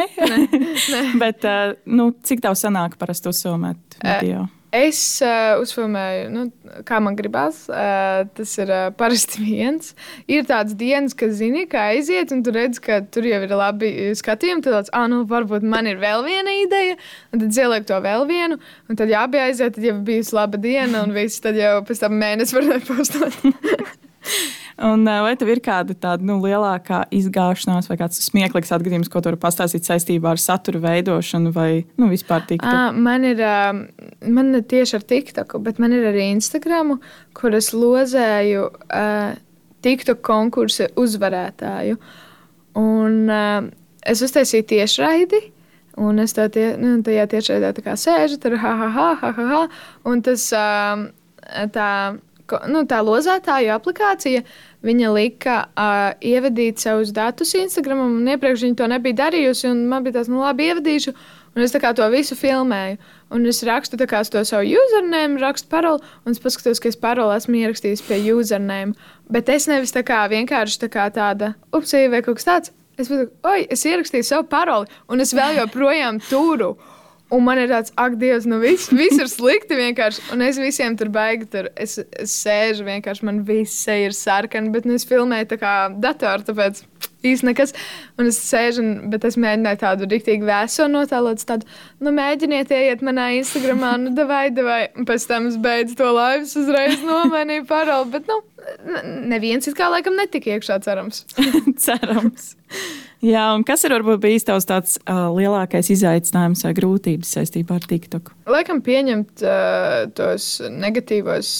bet 1.23 1.47
uh, 1.47 1.77
nu, 1.85 2.11
cik 2.25 2.43
tev 2.43 2.57
sanāk 2.59 2.99
parasti 3.01 3.31
uzfilmēt 3.31 4.01
video? 4.01 4.49
Es 4.71 4.99
uh, 5.19 5.59
uzfilmēju, 5.59 6.27
nu, 6.31 6.45
kā 6.87 7.01
man 7.03 7.17
gribās. 7.19 7.65
Uh, 7.67 8.21
tas 8.37 8.53
ir 8.55 8.71
uh, 8.71 8.85
parasti 8.95 9.43
viens. 9.49 9.91
Ir 10.31 10.45
tāds 10.47 10.77
dienas, 10.79 11.15
kad 11.17 11.33
zini, 11.35 11.65
kā 11.71 11.89
aiziet, 11.91 12.31
un 12.31 12.39
tu 12.45 12.53
redz, 12.55 12.79
ka 12.83 13.01
tur 13.03 13.27
jau 13.27 13.41
ir 13.43 13.51
labi 13.51 13.91
skatījumi. 14.15 14.63
Tad 14.63 14.77
tāds, 14.77 14.93
ah, 14.95 15.09
nu, 15.11 15.25
varbūt 15.27 15.67
man 15.67 15.91
ir 15.91 15.99
vēl 15.99 16.23
viena 16.23 16.55
ideja, 16.61 16.95
un 17.33 17.43
tad 17.43 17.59
ieliek 17.65 17.89
to 17.89 17.99
vēl 18.05 18.23
vienu. 18.31 18.61
Un 18.87 18.99
tad 18.99 19.11
jābija 19.11 19.49
aiziet, 19.49 19.75
tad 19.75 19.89
jau 19.89 19.97
bijusi 20.07 20.37
laba 20.39 20.61
diena, 20.61 21.03
un 21.03 21.11
viss 21.19 21.43
tad 21.43 21.59
jau 21.59 21.81
pēc 21.87 22.05
tam 22.05 22.15
mēnesis 22.21 22.55
var 22.55 22.71
nepostot. 22.71 23.41
Un, 24.81 25.03
vai 25.05 25.33
tev 25.37 25.49
ir 25.53 25.59
kāda 25.61 25.93
tāda 25.93 26.25
nu, 26.25 26.39
lielākā 26.41 27.03
izgāšanās 27.13 27.89
vai 27.89 27.97
kāds 27.99 28.21
smieklīgs 28.25 28.71
atgadījums, 28.73 29.11
ko 29.11 29.21
tu 29.21 29.29
vari 29.29 29.39
pastāstīt 29.41 29.85
saistībā 29.85 30.31
ar 30.33 30.41
satura 30.41 30.81
veidošanu 30.81 31.51
vai 31.53 31.83
nu, 32.01 32.07
vispār 32.09 32.47
tiktu? 32.49 32.65
À, 32.65 32.89
man 32.95 33.27
ir 33.27 33.41
man 34.27 34.51
ne 34.55 34.61
tieši 34.61 34.97
ar 34.99 35.05
TikToku, 35.07 35.61
bet 35.65 35.79
man 35.81 35.93
ir 35.95 36.05
arī 36.11 36.29
Instagram, 36.31 36.97
kur 37.37 37.55
es 37.57 37.71
lozēju 37.73 38.67
uh, 38.69 39.33
TikTok 39.81 40.21
konkursa 40.25 40.89
uzvarētāju. 40.99 41.97
Un 42.79 43.17
uh, 43.29 43.71
es 44.07 44.21
uztaisīju 44.21 44.67
tiešraidi. 44.75 45.41
Un 46.01 46.21
es 46.23 46.33
tie, 46.33 46.67
nu, 46.79 46.95
tajā 47.03 47.25
tiešraidē 47.33 47.73
tā 47.75 47.83
kā 47.83 47.97
sēžu, 47.99 48.37
tur 48.41 48.55
ha, 48.61 48.75
ha, 48.79 48.89
ha, 48.95 49.07
ha, 49.19 49.31
ha, 49.35 49.47
ha. 49.49 49.63
Un 50.07 50.21
tas, 50.23 50.45
uh, 50.55 51.03
tā, 51.75 51.89
nu, 52.71 52.85
tā 52.87 53.01
lozētāju 53.03 53.73
aplikācija, 53.75 54.45
viņa 54.87 55.11
lika 55.17 55.57
uh, 55.67 56.13
ievadīt 56.23 56.79
savus 56.81 57.11
datus 57.15 57.53
Instagram, 57.59 58.05
un 58.07 58.31
iepriekš 58.31 58.65
viņa 58.69 58.79
to 58.79 58.89
nebija 58.93 59.19
darījusi. 59.25 59.67
un 59.73 59.83
Man 59.91 60.07
bija 60.07 60.21
tas, 60.21 60.31
nu, 60.31 60.39
labi, 60.45 60.71
ievadīšu. 60.71 61.13
Un 61.55 61.65
es 61.65 61.73
to 61.73 62.05
visu 62.11 62.35
filmēju. 62.39 62.97
Un 63.31 63.45
es 63.45 63.61
rakstu 63.67 63.97
to 63.97 64.43
savu 64.45 64.63
username, 64.63 65.39
rakstu 65.39 65.67
paroli, 65.67 66.03
un 66.25 66.31
es 66.31 66.39
paskatos, 66.39 66.79
ka 66.79 66.87
es 66.87 66.95
paroli 66.95 67.35
esmu 67.35 67.59
ierakstījis 67.59 68.05
pie 68.07 68.21
username. 68.31 68.95
Bet 69.29 69.49
es 69.49 69.67
nevis 69.67 69.91
tā 69.91 70.03
kā 70.03 70.23
vienkārši 70.31 70.79
tā 70.85 70.89
kā 70.91 71.09
tāda 71.11 71.55
upsija 71.75 72.09
vai 72.09 72.21
kaut 72.21 72.39
kas 72.39 72.47
tāds. 72.47 72.71
Es 72.97 73.09
pasaku, 73.09 73.31
oi, 73.47 73.67
es 73.71 73.83
ierakstīju 73.87 74.27
savu 74.27 74.47
paroli, 74.51 74.87
un 75.09 75.23
es 75.23 75.33
vēl 75.35 75.59
joprojām 75.59 76.19
turu. 76.29 76.75
Un 77.31 77.45
man 77.47 77.59
ir 77.61 77.69
tāds, 77.71 77.93
ak, 77.95 78.17
Dievs, 78.19 78.43
nu 78.47 78.57
viss, 78.59 78.89
viss 78.91 79.19
ir 79.19 79.29
slikti 79.31 79.77
vienkārši. 79.79 80.25
Un 80.35 80.43
es 80.43 80.59
visiem 80.59 80.97
tur 80.99 81.07
baigi, 81.11 81.47
tur 81.51 81.69
es, 81.79 81.95
es 82.19 82.33
sēžu 82.43 82.83
vienkārši, 82.87 83.23
man 83.27 83.39
viss 83.47 83.87
ir 83.87 84.15
sarkana, 84.15 84.71
bet 84.73 84.87
nu, 84.87 84.97
es 84.99 85.07
filmēju 85.07 85.53
tā 85.53 85.59
kā 85.61 85.75
datoru, 86.03 86.43
tāpēc 86.51 86.83
īsti 87.27 87.49
nekas. 87.49 87.75
Un 88.19 88.29
es 88.31 88.39
sēžu, 88.43 88.83
un, 88.83 89.11
bet 89.13 89.25
es 89.27 89.37
mēģināju 89.41 89.81
tādu 89.83 90.09
rīktīgi 90.11 90.47
vēso 90.47 90.87
notēlot, 90.91 91.43
tādu, 91.47 91.69
nu 92.03 92.13
mēģiniet 92.15 92.73
ieiet 92.75 93.03
manā 93.05 93.31
Instagramā, 93.39 93.95
nu 94.01 94.15
davai, 94.17 94.47
davai. 94.55 94.81
Un 94.97 95.09
pēc 95.09 95.27
tam 95.29 95.49
es 95.51 95.59
beidzu 95.61 95.97
to 95.99 96.09
laivas, 96.15 96.55
uzreiz 96.59 97.03
nomainīju 97.05 97.67
paroli, 97.69 98.11
bet, 98.15 98.29
nu, 98.29 98.41
neviens 99.31 99.69
it 99.69 99.77
kā 99.77 99.89
laikam 99.91 100.17
netika 100.19 100.55
iekšā 100.55 100.81
cerams. 100.85 101.25
Cerams. 101.85 102.53
Jā, 103.21 103.51
un 103.53 103.61
kas 103.67 103.83
ir 103.85 103.93
varbūt 103.93 104.21
bijis 104.23 104.47
tavs 104.47 104.65
tāds 104.65 104.95
uh, 105.03 105.27
lielākais 105.35 105.91
izaicinājums 105.93 106.63
vai 106.65 106.71
grūtības 106.77 107.35
saistībā 107.35 107.77
ar 107.77 107.85
TikTok? 107.85 108.31
Laikam 108.49 108.81
pieņemt 108.85 109.43
uh, 109.45 110.07
tos 110.17 110.55
negatīvos 110.65 111.51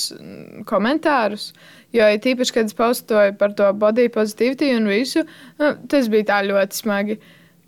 komentārus. 0.69 1.51
Jo 1.91 2.07
ja 2.07 2.19
tīpaši, 2.23 2.55
kad 2.55 2.69
es 2.69 2.75
postoju 2.77 3.35
par 3.39 3.51
to 3.57 3.67
body 3.75 4.07
positivity 4.11 4.71
un 4.77 4.87
visu, 4.87 5.25
nu, 5.59 5.73
tas 5.91 6.07
bija 6.11 6.29
tā 6.29 6.41
ļoti 6.47 6.79
smagi. 6.83 7.17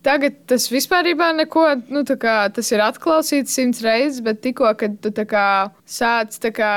Tagad 0.04 0.38
tas 0.48 0.68
vispār 0.72 1.08
neko, 1.36 1.64
nu, 1.92 2.04
kā, 2.20 2.36
tas 2.52 2.72
ir 2.72 2.84
atklausīts 2.84 3.56
simts 3.56 3.82
reizes, 3.84 4.22
bet 4.24 4.42
tikko, 4.44 4.72
kad 4.80 4.96
tu 5.00 5.12
kā, 5.28 5.72
sāc 5.88 6.40
kā, 6.56 6.74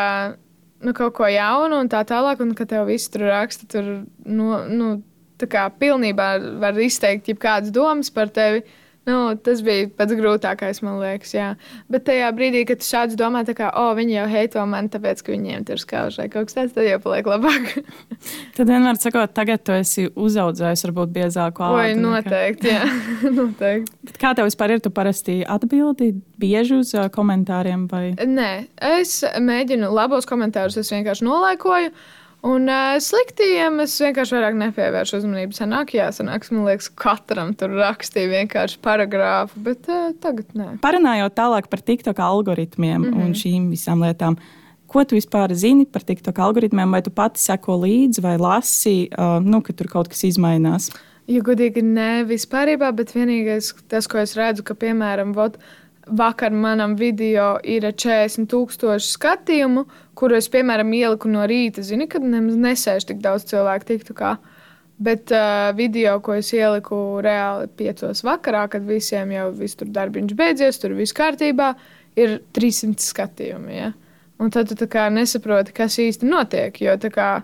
nu, 0.83 0.95
kaut 0.95 1.15
ko 1.15 1.27
jaunu 1.27 1.81
un 1.83 1.91
tā 1.91 2.05
tālāk, 2.07 2.41
un 2.43 2.55
kad 2.55 2.71
tev 2.71 2.87
viss 2.87 3.11
tur 3.11 3.27
raksta, 3.31 3.67
tur 3.67 4.07
nu, 4.25 4.51
nu, 4.71 4.91
tā 5.39 5.49
kā 5.51 5.67
pilnībā 5.71 6.29
var 6.63 6.79
izteikt 6.79 7.29
jebkādas 7.31 7.75
domas 7.75 8.11
par 8.11 8.31
tevi. 8.31 8.63
Nu, 9.07 9.37
tas 9.39 9.61
bija 9.63 9.87
pats 9.95 10.17
grūtākais, 10.19 10.81
man 10.83 10.97
liekas. 10.99 11.31
Jā. 11.37 11.53
Bet 11.93 12.03
tajā 12.09 12.27
brīdī, 12.35 12.65
kad 12.67 12.81
tu 12.83 12.89
šādi 12.89 13.15
domā, 13.19 13.45
kā, 13.55 13.69
oh, 13.79 13.93
viņi 13.95 14.17
jau 14.17 14.25
heito 14.33 14.65
mani, 14.67 14.91
tāpēc, 14.91 15.23
ka 15.23 15.31
viņiem 15.31 15.67
tur 15.69 15.79
skauž 15.79 16.19
vai 16.19 16.27
kaut 16.33 16.49
kas 16.49 16.57
tāds, 16.59 16.75
tad 16.75 16.89
jau 16.89 16.99
paliek 17.05 17.31
labāk. 17.31 17.69
Tad 18.57 18.67
vienmēr 18.73 18.99
sakot, 18.99 19.31
tagad 19.37 19.63
tu 19.63 19.75
esi 19.77 20.09
uzaudzējis 20.11 20.83
varbūt 20.89 21.15
biezāku. 21.15 21.63
Oi, 21.77 21.93
nekā- 21.95 22.03
noteikti, 22.03 22.73
jā, 22.73 22.83
noteikti. 23.39 23.95
Bet 24.11 24.21
Kā 24.23 24.35
tev 24.35 24.49
vispār 24.51 24.75
ir? 24.75 24.83
Tu 24.83 24.91
parasti 24.95 25.39
atbildi 25.47 26.11
bieži 26.41 26.81
uz 26.81 26.91
komentāriem 27.15 27.87
vai 27.91 28.05
Nē, 28.27 28.51
es 28.99 29.21
mēģinu 29.23 29.93
labos 29.95 30.27
komentārus, 30.29 30.81
es 30.83 30.91
vienkārši 30.93 31.27
nolaikoju. 31.29 31.93
Un 32.45 32.69
uh, 32.69 32.97
sliktiem 33.03 33.81
es 33.83 33.95
vienkārši 34.03 34.37
vairāk 34.37 34.59
nepievēršu 34.61 35.19
uzmanību. 35.19 35.57
Sanāk, 35.57 35.95
jā, 35.97 36.11
sanāks, 36.15 36.53
man 36.53 36.67
liekas, 36.69 36.91
katram 36.95 37.55
tur 37.59 37.73
rakstīja 37.79 38.31
vienkārši 38.35 38.79
paragrāfu, 38.85 39.63
bet 39.67 39.89
uh, 39.91 40.13
tagad 40.23 40.53
nē. 40.59 40.69
Parunājot 40.85 41.35
tālāk 41.39 41.71
par 41.73 41.83
TikTok 41.83 42.21
algoritmiem 42.23 43.01
mm 43.01 43.11
-hmm. 43.11 43.25
un 43.25 43.35
šīm 43.35 43.71
visām 43.73 44.05
lietām, 44.05 44.37
ko 44.87 45.05
tu 45.05 45.17
vispār 45.17 45.55
zini 45.55 45.87
par 45.87 46.03
TikTok 46.03 46.39
algoritmiem, 46.39 46.91
vai 46.91 47.03
tu 47.03 47.11
pati 47.11 47.41
seko 47.41 47.81
līdzi 47.83 48.23
vai 48.23 48.37
lasi, 48.39 49.09
uh, 49.19 49.41
nu, 49.43 49.61
ka 49.63 49.73
tur 49.73 49.89
kaut 49.89 50.09
kas 50.09 50.25
izmainās? 50.25 50.91
Ja 51.27 51.41
godīgi, 51.43 51.83
nē, 51.83 52.27
vispār, 52.29 52.77
bet 52.95 53.11
vienīgais, 53.11 53.75
tas, 53.89 54.07
ko 54.07 54.19
es 54.19 54.37
redzu, 54.37 54.63
ka, 54.63 54.75
piemēram, 54.75 55.35
vot, 55.35 55.59
vakar 56.07 56.51
manam 56.51 56.95
video 56.97 57.57
ir 57.65 57.85
40,000 57.91 59.03
skatījumu, 59.03 59.87
kurus, 60.17 60.49
piemēram, 60.53 60.93
ieliku 60.95 61.31
no 61.31 61.45
rīta. 61.49 61.83
Zini, 61.83 62.07
kad 62.11 62.25
nemaz 62.25 62.57
nesēž 62.61 63.09
tik 63.09 63.19
daudz 63.25 63.47
cilvēku, 63.51 63.89
tiktu 63.91 64.17
kā. 64.17 64.37
Bet 65.03 65.33
uh, 65.35 65.75
video, 65.77 66.17
ko 66.25 66.39
es 66.39 66.53
ieliku 66.57 67.19
reāli 67.25 67.69
piecos 67.77 68.23
vakarā, 68.25 68.65
kad 68.73 68.87
visiem 68.87 69.35
jau 69.35 69.51
viss 69.59 69.77
tur 69.77 69.91
darbiņš 69.93 70.37
beidzies, 70.39 70.79
tur 70.81 70.95
viss 70.97 71.17
kārtībā, 71.17 71.75
ir 72.17 72.39
300 72.57 73.05
skatījumi. 73.05 73.77
Ja? 73.77 73.91
Un 74.41 74.53
tad 74.53 74.73
tu 74.73 74.89
nesaproti, 75.11 75.75
kas 75.77 75.99
īsti 76.01 76.29
notiek. 76.29 76.81
Jo 76.81 76.97
kā 77.13 77.43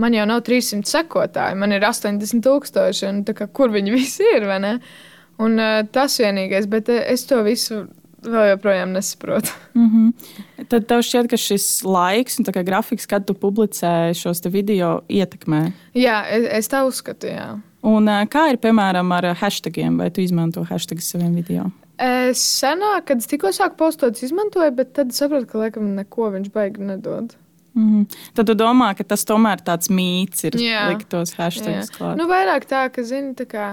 man 0.00 0.16
jau 0.16 0.26
nav 0.28 0.42
300 0.44 0.88
sekotāji, 0.88 1.56
man 1.56 1.72
ir 1.72 1.86
80,000, 1.86 3.08
un 3.08 3.24
kā, 3.24 3.48
kur 3.48 3.72
viņi 3.72 3.96
visi 3.96 4.26
ir? 4.36 4.44
Un 5.40 5.56
uh, 5.56 5.80
tas 5.88 6.18
vienīgais, 6.20 6.68
bet 6.68 6.90
uh, 6.92 7.00
es 7.08 7.24
to 7.24 7.40
visu 7.46 7.86
vēl 8.24 8.52
joprojām 8.54 8.94
nesaprotu. 8.96 9.56
Mm 9.70 9.88
-hmm. 9.90 10.66
Tad 10.68 10.86
tev 10.86 11.02
šķiet, 11.06 11.28
ka 11.30 11.36
šis 11.36 11.84
laiks 11.84 12.38
un 12.38 12.44
grafiks, 12.44 13.06
kad 13.06 13.24
tu 13.26 13.34
publicē 13.34 14.14
šos 14.14 14.42
video, 14.44 15.00
ietekmē. 15.08 15.72
Jā, 15.94 16.24
es, 16.30 16.46
es 16.58 16.68
tā 16.68 16.82
uzskatu. 16.86 17.26
Jā. 17.26 17.60
Un, 17.82 18.06
kā 18.06 18.50
ir 18.50 18.56
piemēram 18.56 19.12
ar 19.12 19.34
hashtagiem? 19.34 19.98
Vai 19.98 20.10
tu 20.10 20.20
izmanto 20.20 20.64
hashtagus 20.64 21.10
saviem 21.10 21.34
video? 21.34 21.70
Es 22.00 22.60
senāk, 22.60 23.04
kad 23.04 23.18
es 23.18 23.26
tikko 23.26 23.52
sāku 23.52 23.76
postot, 23.76 24.22
izmantoju, 24.22 24.72
bet 24.72 24.92
tad 24.92 25.12
sapratu, 25.12 25.46
ka 25.46 25.58
laikam 25.58 25.94
neko 25.94 26.30
viņš 26.30 26.52
baigi 26.52 26.80
nedod. 26.80 27.34
Mm. 27.70 28.06
Tad 28.34 28.48
tu 28.50 28.54
domā, 28.58 28.88
ka 28.98 29.04
tas 29.06 29.22
tomēr 29.28 29.60
tāds 29.62 29.90
mīts 29.94 30.42
ir 30.48 30.56
likt 30.58 31.06
tos 31.12 31.36
hashtagus 31.38 31.92
klāt. 31.94 32.18
Nu, 32.18 32.26
vairāk 32.30 32.66
tā, 32.70 32.88
ka, 32.90 33.04
zini, 33.06 33.30
tā 33.38 33.46
kā. 33.50 33.66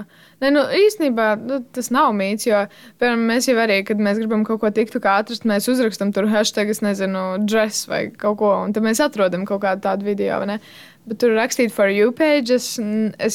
Ne, 0.43 0.51
nu, 0.53 0.61
īstenībā 0.85 1.31
nu, 1.41 1.59
tas 1.73 1.89
nav 1.93 2.11
mīts, 2.17 2.45
jo, 2.45 2.59
piemēram, 3.01 3.23
mēs 3.31 3.49
jau 3.49 3.57
arī, 3.63 3.79
kad 3.87 4.01
mēs 4.03 4.21
gribam 4.21 4.43
kaut 4.45 4.61
ko 4.61 4.69
tiktu 4.73 5.01
kā 5.01 5.17
atrast, 5.23 5.47
mēs 5.49 5.69
uzrakstam 5.73 6.13
tur 6.13 6.29
hashtag, 6.29 6.69
es 6.73 6.83
nezinu, 6.85 7.23
dress 7.49 7.89
vai 7.89 8.03
kaut 8.13 8.37
ko, 8.43 8.53
un 8.67 8.75
tad 8.77 8.85
mēs 8.85 9.01
atrodam 9.01 9.47
kaut 9.49 9.63
kādu 9.65 9.87
tādu 9.87 10.05
video, 10.11 10.37
vai 10.43 10.51
ne? 10.53 10.59
Bet 11.07 11.21
tur 11.23 11.37
rakstīt 11.37 11.71
for 11.71 11.87
you 11.87 12.11
page, 12.11 12.51
es, 12.51 12.73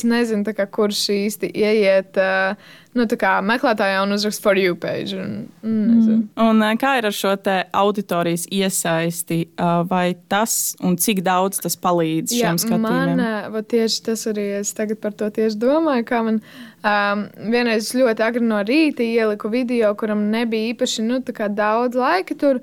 nezinu, 0.04 0.44
kā, 0.52 0.66
kurš 0.68 1.06
īsti 1.14 1.48
ieiet 1.56 2.18
uh, 2.20 2.52
nu, 2.98 3.06
meklētājā 3.48 4.02
un 4.04 4.12
uzrakst 4.12 4.44
for 4.44 4.60
you 4.60 4.76
page. 4.76 5.16
Un, 5.16 5.46
mm. 5.64 6.18
un, 6.44 6.60
kā 6.80 6.98
ir 7.00 7.08
ar 7.08 7.16
šo 7.16 7.32
auditorijas 7.80 8.44
iesaisti? 8.52 9.40
Vai 9.88 10.18
tas 10.28 10.74
un 10.84 10.98
cik 11.00 11.24
daudz 11.24 11.62
tas 11.64 11.78
palīdz 11.80 12.36
Jā, 12.36 12.52
šiem 12.52 12.60
skatījumiem? 12.60 13.16
Man, 13.16 13.56
uh, 13.56 13.64
tieši 13.64 14.04
tas 14.10 14.26
arī 14.28 14.46
es 14.60 14.76
tagad 14.76 15.00
par 15.00 15.16
to 15.16 15.32
tieši 15.32 15.56
domāju. 15.64 16.04
Kā 16.12 16.20
man 16.28 16.42
um, 16.44 17.26
vienreiz 17.56 17.94
ļoti 17.96 18.28
agri 18.28 18.44
no 18.52 18.60
rīta 18.68 19.06
ieliku 19.06 19.48
video, 19.52 19.94
kuram 19.96 20.28
nebija 20.34 20.74
īpaši 20.74 21.08
nu, 21.08 21.22
daudz 21.56 21.96
laika 21.96 22.36
tur. 22.36 22.60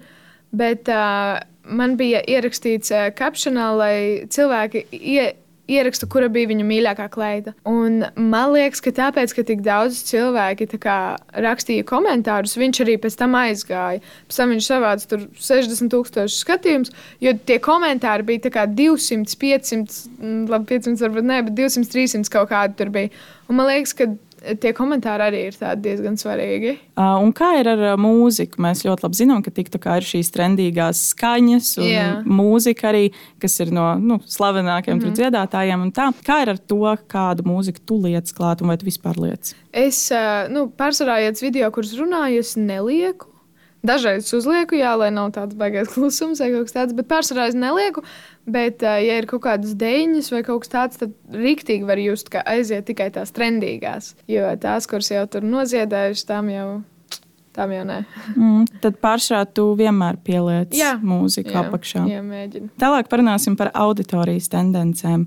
Bet 0.54 0.86
uh, 0.90 1.42
man 1.70 1.98
bija 2.00 2.24
ierakstīts 2.28 2.92
captionā, 3.18 3.70
lai 3.78 3.96
cilvēki 4.34 4.88
ie, 4.92 5.30
ierakstu, 5.70 6.08
kura 6.10 6.30
bija 6.32 6.50
viņa 6.50 6.66
mīļākā 6.66 7.08
kleita. 7.14 7.54
Un 7.70 8.02
man 8.18 8.54
liekas, 8.56 8.82
ka 8.84 8.94
tāpēc, 8.96 9.34
ka 9.38 9.46
tik 9.48 9.62
daudz 9.66 10.02
cilvēki 10.10 10.68
kā, 10.82 11.00
rakstīja 11.46 11.86
komentārus, 11.90 12.58
viņš 12.60 12.82
arī 12.86 12.98
pēc 13.02 13.18
tam 13.20 13.38
aizgāja. 13.40 14.04
Pēc 14.30 14.40
tam 14.42 14.54
viņš 14.56 14.70
savāca 14.72 15.12
tur 15.12 15.28
60,000 15.38 16.34
skatījumus, 16.34 16.94
jo 17.24 17.36
tie 17.46 17.60
komentāri 17.64 18.28
bija 18.32 18.66
200, 18.80 19.38
500, 19.44 20.00
labi, 20.50 20.72
500 20.74 21.06
varbūt 21.06 21.30
ne, 21.30 21.44
bet 21.48 21.60
200, 21.60 21.92
300 21.94 22.34
kaut 22.34 22.50
kādi 22.54 22.80
tur 22.80 22.94
bija. 22.94 23.14
Un 23.50 23.58
man 23.58 23.70
liekas, 23.70 23.96
ka 23.98 24.10
tie 24.62 24.72
komentāri 24.76 25.26
arī 25.26 25.42
ir 25.50 25.58
diezgan 25.84 26.18
svarīgi. 26.20 26.76
Uh, 26.96 27.18
un 27.24 27.32
kā 27.36 27.52
ir 27.60 27.70
ar 27.72 27.84
mūziku? 28.02 28.62
Mēs 28.64 28.84
ļoti 28.88 29.06
labi 29.06 29.20
zinām, 29.20 29.44
ka 29.46 29.54
TikTokā 29.56 30.00
ir 30.00 30.08
šīs 30.10 30.32
trendīgās 30.36 31.02
skaņas 31.14 31.72
un 31.82 31.88
yeah. 31.88 32.20
mūzika 32.26 32.90
arī, 32.92 33.10
kas 33.42 33.60
ir 33.64 33.74
no 33.76 33.92
nu, 34.02 34.20
slavenākajiem 34.26 35.00
mm 35.00 35.06
-hmm. 35.06 35.18
dziedātājiem. 35.20 35.88
Kā 36.26 36.42
ir 36.44 36.54
ar 36.56 36.60
to, 36.60 36.84
kādu 37.08 37.48
mūziku 37.48 37.84
tu 37.86 38.02
lietas 38.04 38.36
klāt 38.36 38.62
un 38.62 38.72
vai 38.72 38.78
tu 38.78 38.88
vispār 38.90 39.20
lietas? 39.20 39.56
Es 39.72 40.12
uh, 40.12 40.48
nu, 40.52 40.68
pārsvarā 40.70 41.22
iet 41.26 41.42
video, 41.42 41.72
kurus 41.72 41.94
runāju, 41.98 42.40
es 42.40 42.56
nelieku. 42.58 43.30
Dažreiz 43.80 44.28
uzlieku, 44.36 44.76
jā, 44.76 44.92
lai 45.00 45.08
nav 45.16 45.30
tāds 45.32 45.56
baigais 45.56 45.88
klusums 45.94 46.42
vai 46.44 46.50
kaut 46.52 46.68
kas 46.68 46.76
tāds, 46.76 46.96
bet 46.98 47.08
pārsvarā 47.08 47.48
es 47.48 47.56
nelieku. 47.56 48.04
Bet, 48.50 48.84
ja 48.84 49.18
ir 49.22 49.28
kaut 49.30 49.44
kādas 49.46 49.76
deņas 49.80 50.32
vai 50.34 50.44
kaut 50.48 50.66
kas 50.66 50.74
tāds, 50.74 51.02
tad 51.02 51.16
rīktīgi 51.34 51.88
var 51.88 52.02
just, 52.02 52.32
ka 52.34 52.44
aiziet 52.50 52.88
tikai 52.90 53.12
tās 53.16 53.34
trendīgās. 53.36 54.14
Jo 54.30 54.50
tās, 54.62 54.90
kuras 54.90 55.12
jau 55.14 55.26
tur 55.32 55.46
noziedējušas, 55.46 56.30
tām 56.30 56.54
jau. 56.54 56.70
Tām 57.50 57.72
jau 57.74 57.82
nē. 57.84 57.96
mm, 58.38 58.68
tad 58.84 59.00
pāršā 59.02 59.40
tu 59.58 59.72
vienmēr 59.76 60.20
pieliec 60.24 60.76
jā, 60.78 60.94
mūziku 61.02 61.50
jā, 61.50 61.64
apakšā. 61.66 62.04
Jā, 62.08 62.20
mēģinu. 62.24 62.70
Tālāk 62.80 63.10
parunāsim 63.10 63.56
par 63.60 63.72
auditorijas 63.74 64.52
tendencēm. 64.54 65.26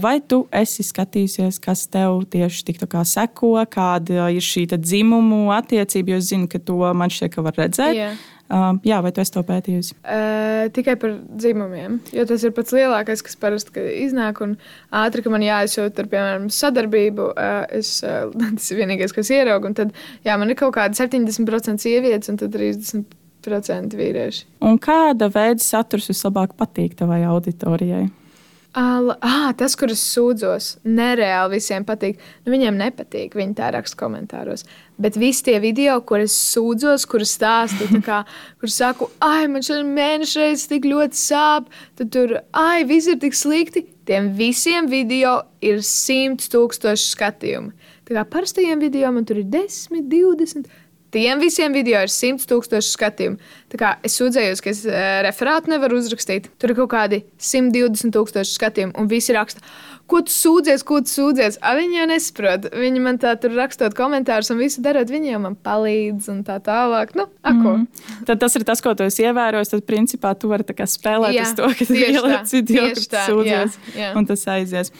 Vai 0.00 0.14
tu 0.22 0.44
esi 0.54 0.86
skatījusies, 0.86 1.58
kas 1.60 1.82
tev 1.90 2.22
tieši 2.32 2.68
tik 2.70 2.86
kā 2.86 3.02
seko, 3.02 3.56
kāda 3.68 4.30
ir 4.32 4.46
šī 4.46 4.68
dzimumu 4.76 5.50
attiecība, 5.58 6.14
jo 6.14 6.22
es 6.22 6.30
zinu, 6.30 6.48
ka 6.48 6.62
to 6.62 6.78
man 6.94 7.12
šķiet, 7.12 7.34
ka 7.34 7.44
var 7.44 7.58
redzēt. 7.58 7.98
Jā. 7.98 8.14
Uh, 8.46 8.76
jā, 8.86 9.00
vai 9.02 9.10
tu 9.10 9.22
esi 9.22 9.32
to 9.34 9.42
pētījusi? 9.46 9.96
Uh, 10.06 10.68
tikai 10.74 10.94
par 11.02 11.16
dzimumiem. 11.26 11.98
Jo 12.14 12.26
tas 12.30 12.44
ir 12.46 12.52
pats 12.54 12.74
lielākais, 12.76 13.24
kas 13.26 13.38
parasti 13.42 13.82
iznāk. 14.04 14.38
Un 14.44 14.54
ātri, 14.94 15.24
ka 15.24 15.32
man 15.34 15.42
jāizsūta, 15.42 16.04
ar, 16.04 16.10
piemēram, 16.12 16.46
sadarbību, 16.54 17.30
uh, 17.32 17.64
es, 17.74 17.96
uh, 18.06 18.28
tas 18.58 18.70
ir 18.70 18.82
vienīgais, 18.82 19.14
kas 19.16 19.32
ieraugu. 19.34 19.72
Tad 19.78 19.90
jā, 20.26 20.36
man 20.38 20.54
ir 20.54 20.60
kaut 20.60 20.76
kāda 20.78 20.94
70% 20.94 21.82
sievietes 21.82 22.30
un 22.30 22.38
30% 22.38 23.98
vīrieši. 23.98 24.46
Un 24.66 24.78
kāda 24.82 25.30
veida 25.34 25.62
saturs 25.62 26.06
vislabāk 26.12 26.54
patīk 26.58 26.94
tavai 27.00 27.24
auditorijai? 27.26 28.06
Ah, 28.76 29.54
tas, 29.56 29.72
kurus 29.72 30.02
sūdzos, 30.04 30.74
nereāli 30.84 31.56
visiem 31.56 31.84
patīk. 31.88 32.18
Nu, 32.44 32.52
viņiem 32.52 32.76
nepatīk, 32.76 33.32
viņi 33.38 33.56
tā 33.56 33.70
raksta 33.72 33.96
komentāros. 34.02 34.66
Bet 35.00 35.16
visi 35.16 35.46
tie 35.46 35.54
video, 35.64 35.94
kurus 36.04 36.34
sūdzos, 36.52 37.06
kurus 37.08 37.32
stāstu, 37.38 37.88
kā, 38.04 38.18
kur 38.60 38.72
saku, 38.72 39.08
ah, 39.24 39.46
man 39.48 39.64
šodien 39.64 39.94
mēneša 39.96 40.42
reizes 40.42 40.68
tik 40.68 40.84
ļoti 40.90 41.16
sāp, 41.22 41.72
tad 41.96 42.12
tur, 42.12 42.36
ah, 42.52 42.76
viss 42.84 43.08
ir 43.08 43.16
tik 43.22 43.38
slikti. 43.38 43.86
Tiem 44.06 44.28
visiem 44.36 44.86
video 44.92 45.38
ir 45.64 45.80
simts 45.82 46.52
tūkstoši 46.52 47.08
skatījumu. 47.16 47.72
Tā 48.06 48.14
kā 48.14 48.26
parastajiem 48.28 48.84
video 48.84 49.08
man 49.10 49.24
tur 49.26 49.40
ir 49.40 49.48
10, 49.50 50.04
20. 50.12 50.68
Tiem 51.14 51.40
visiem 51.40 51.74
video 51.74 52.00
ir 52.02 52.10
100 52.12 52.48
tūkstoši 52.50 52.92
skatījumu. 52.92 53.50
Tā 53.72 53.78
kā 53.80 53.92
es 54.06 54.16
sūdzējos, 54.18 54.62
ka 54.62 54.72
es 54.72 54.82
uh, 54.88 54.96
referātu 55.26 55.70
nevaru 55.72 56.00
uzrakstīt. 56.00 56.50
Tur 56.58 56.72
ir 56.72 56.80
kaut 56.80 56.90
kādi 56.94 57.22
120 57.38 58.14
tūkstoši 58.16 58.56
skatījumu, 58.58 58.96
un 58.98 59.10
visi 59.10 59.36
raksta, 59.36 59.62
ko 60.10 60.20
tu 60.26 60.32
sūdzies, 60.32 60.84
ko 60.86 61.00
tu 61.04 61.10
sūdzies. 61.10 61.58
A, 61.60 61.74
viņi 61.78 61.98
jau 62.00 62.06
nesaprot. 62.10 62.68
Viņi 62.76 63.02
man 63.02 63.18
tā 63.22 63.34
tur 63.40 63.54
rakstot 63.56 63.96
komentārus, 63.98 64.50
un 64.54 64.60
visu 64.60 64.82
darot, 64.84 65.10
viņi 65.10 65.32
jau 65.32 65.40
man 65.42 65.56
palīdz 65.66 66.28
un 66.32 66.42
tā 66.46 66.58
tālāk. 66.64 67.14
Nu, 67.18 67.26
ako. 67.46 67.74
mm. 67.82 68.24
Tad 68.28 68.42
tas 68.42 68.56
ir 68.58 68.66
tas, 68.68 68.82
ko 68.84 68.94
tu 68.98 69.06
esi 69.06 69.26
ievērojis. 69.26 69.72
Tad, 69.74 69.84
principā, 69.88 70.32
tu 70.38 70.50
vari 70.52 70.66
spēlēt 70.66 71.36
jā, 71.36 71.46
uz 71.46 71.54
to, 71.58 71.70
ka 71.78 71.88
tu 71.88 71.98
ieliec 71.98 72.54
video, 72.54 72.88
kur 72.92 73.02
tu 73.02 73.22
sūdzies, 73.30 73.78
jā, 73.92 74.02
jā. 74.02 74.10
un 74.18 74.28
tas 74.28 74.46
aizies. 74.56 74.92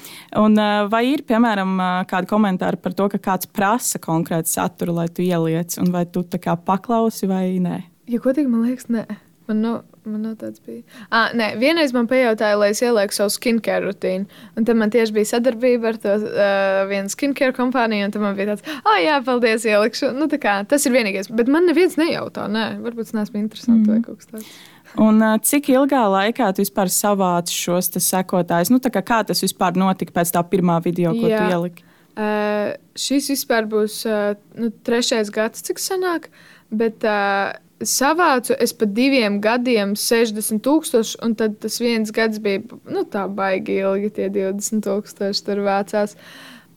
Un, 0.42 0.58
vai 0.92 1.04
ir, 1.12 1.22
piemēram, 1.28 1.76
kādi 2.10 2.30
komentāri 2.30 2.80
par 2.82 2.96
to, 2.96 3.10
ka 3.14 3.22
kāds 3.30 3.50
prasa 3.50 4.02
konkrētu 4.02 4.50
saturu, 4.50 4.96
lai 5.00 5.08
tu 5.12 5.24
ieliec, 5.26 5.78
un 5.82 5.92
vai 5.94 6.06
tu 6.10 6.24
tā 6.26 6.42
kā 6.42 6.56
paklausi 6.58 7.30
vai 7.30 7.44
nē? 7.62 7.82
Ja 8.10 8.22
godīgi, 8.22 8.50
man 8.50 8.66
liekas, 8.66 8.90
nē. 8.92 9.06
Man 9.46 9.62
nav, 9.62 9.82
man 10.08 10.22
nav 10.24 10.36
tāds 10.40 10.62
bijis. 10.64 10.84
Ah, 11.10 11.32
nē, 11.36 11.52
vienreiz 11.60 11.92
man 11.96 12.08
pajautāja, 12.10 12.58
lai 12.60 12.70
es 12.74 12.82
ielieku 12.84 13.16
savu 13.16 13.32
skincare 13.34 13.84
rutīnu. 13.86 14.28
Un 14.56 14.68
tad 14.68 14.78
man 14.80 14.92
tieši 14.94 15.14
bija 15.16 15.30
sadarbība 15.32 15.92
ar 15.92 15.98
to 16.02 16.14
uh, 16.18 16.82
vienu 16.90 17.12
skincare 17.12 17.54
kompāniju. 17.56 18.08
Un 18.08 18.14
tad 18.14 18.24
man 18.24 18.38
bija 18.38 18.54
tāds, 18.54 18.64
ah, 18.78 19.00
jā, 19.02 19.18
paldies, 19.26 19.66
ielikšu. 19.68 20.12
Nu, 20.16 20.30
kā, 20.30 20.56
tas 20.70 20.86
ir 20.88 20.94
vienīgais. 20.96 21.30
Bet 21.34 21.50
man 21.52 21.68
neviens 21.70 21.98
nejautā. 22.00 22.46
Nē, 22.52 22.68
varbūt 22.84 23.10
tas 23.10 23.18
neesmu 23.20 23.42
interesants 23.42 23.82
mm. 23.82 23.92
vai 23.92 24.00
kaut 24.04 24.22
kas 24.22 24.32
tāds. 24.32 24.54
Un, 25.02 25.18
uh, 25.20 25.36
cik 25.42 25.72
ilgā 25.74 26.04
laikā 26.12 26.52
tu 26.54 26.62
vispār 26.62 26.92
savāci 26.92 27.56
šos 27.56 27.90
sekotājus? 28.00 28.70
Nu, 28.72 28.80
kā, 28.80 29.02
kā 29.02 29.20
tas 29.26 29.42
vispār 29.44 29.76
notika 29.76 30.14
pēc 30.16 30.32
tā 30.36 30.44
pirmā 30.46 30.78
video, 30.84 31.12
ko 31.16 31.28
jā. 31.28 31.42
tu 31.42 31.56
ieliki? 31.56 31.86
Uh, 32.16 32.72
šis 32.96 33.28
vispār 33.34 33.66
būs 33.68 34.00
uh, 34.08 34.38
nu, 34.56 34.70
trešais 34.86 35.28
gads, 35.34 35.60
cik 35.66 35.82
senāk. 35.82 36.30
Bet, 36.72 37.04
uh, 37.04 37.52
savācu 37.84 38.56
es 38.62 38.72
pa 38.76 38.88
diviem 38.88 39.40
gadiem 39.44 39.94
60 39.98 40.62
tūkstoši, 40.64 41.18
un 41.24 41.36
tad 41.38 41.58
tas 41.62 41.78
viens 41.82 42.12
gads 42.14 42.40
bija 42.42 42.62
nu, 42.88 43.04
tā 43.10 43.26
baigi 43.28 43.80
ilgi, 43.82 44.12
tie 44.18 44.28
20 44.32 44.84
tūkstoši 44.86 45.46
tur 45.46 45.62
vācās. 45.66 46.16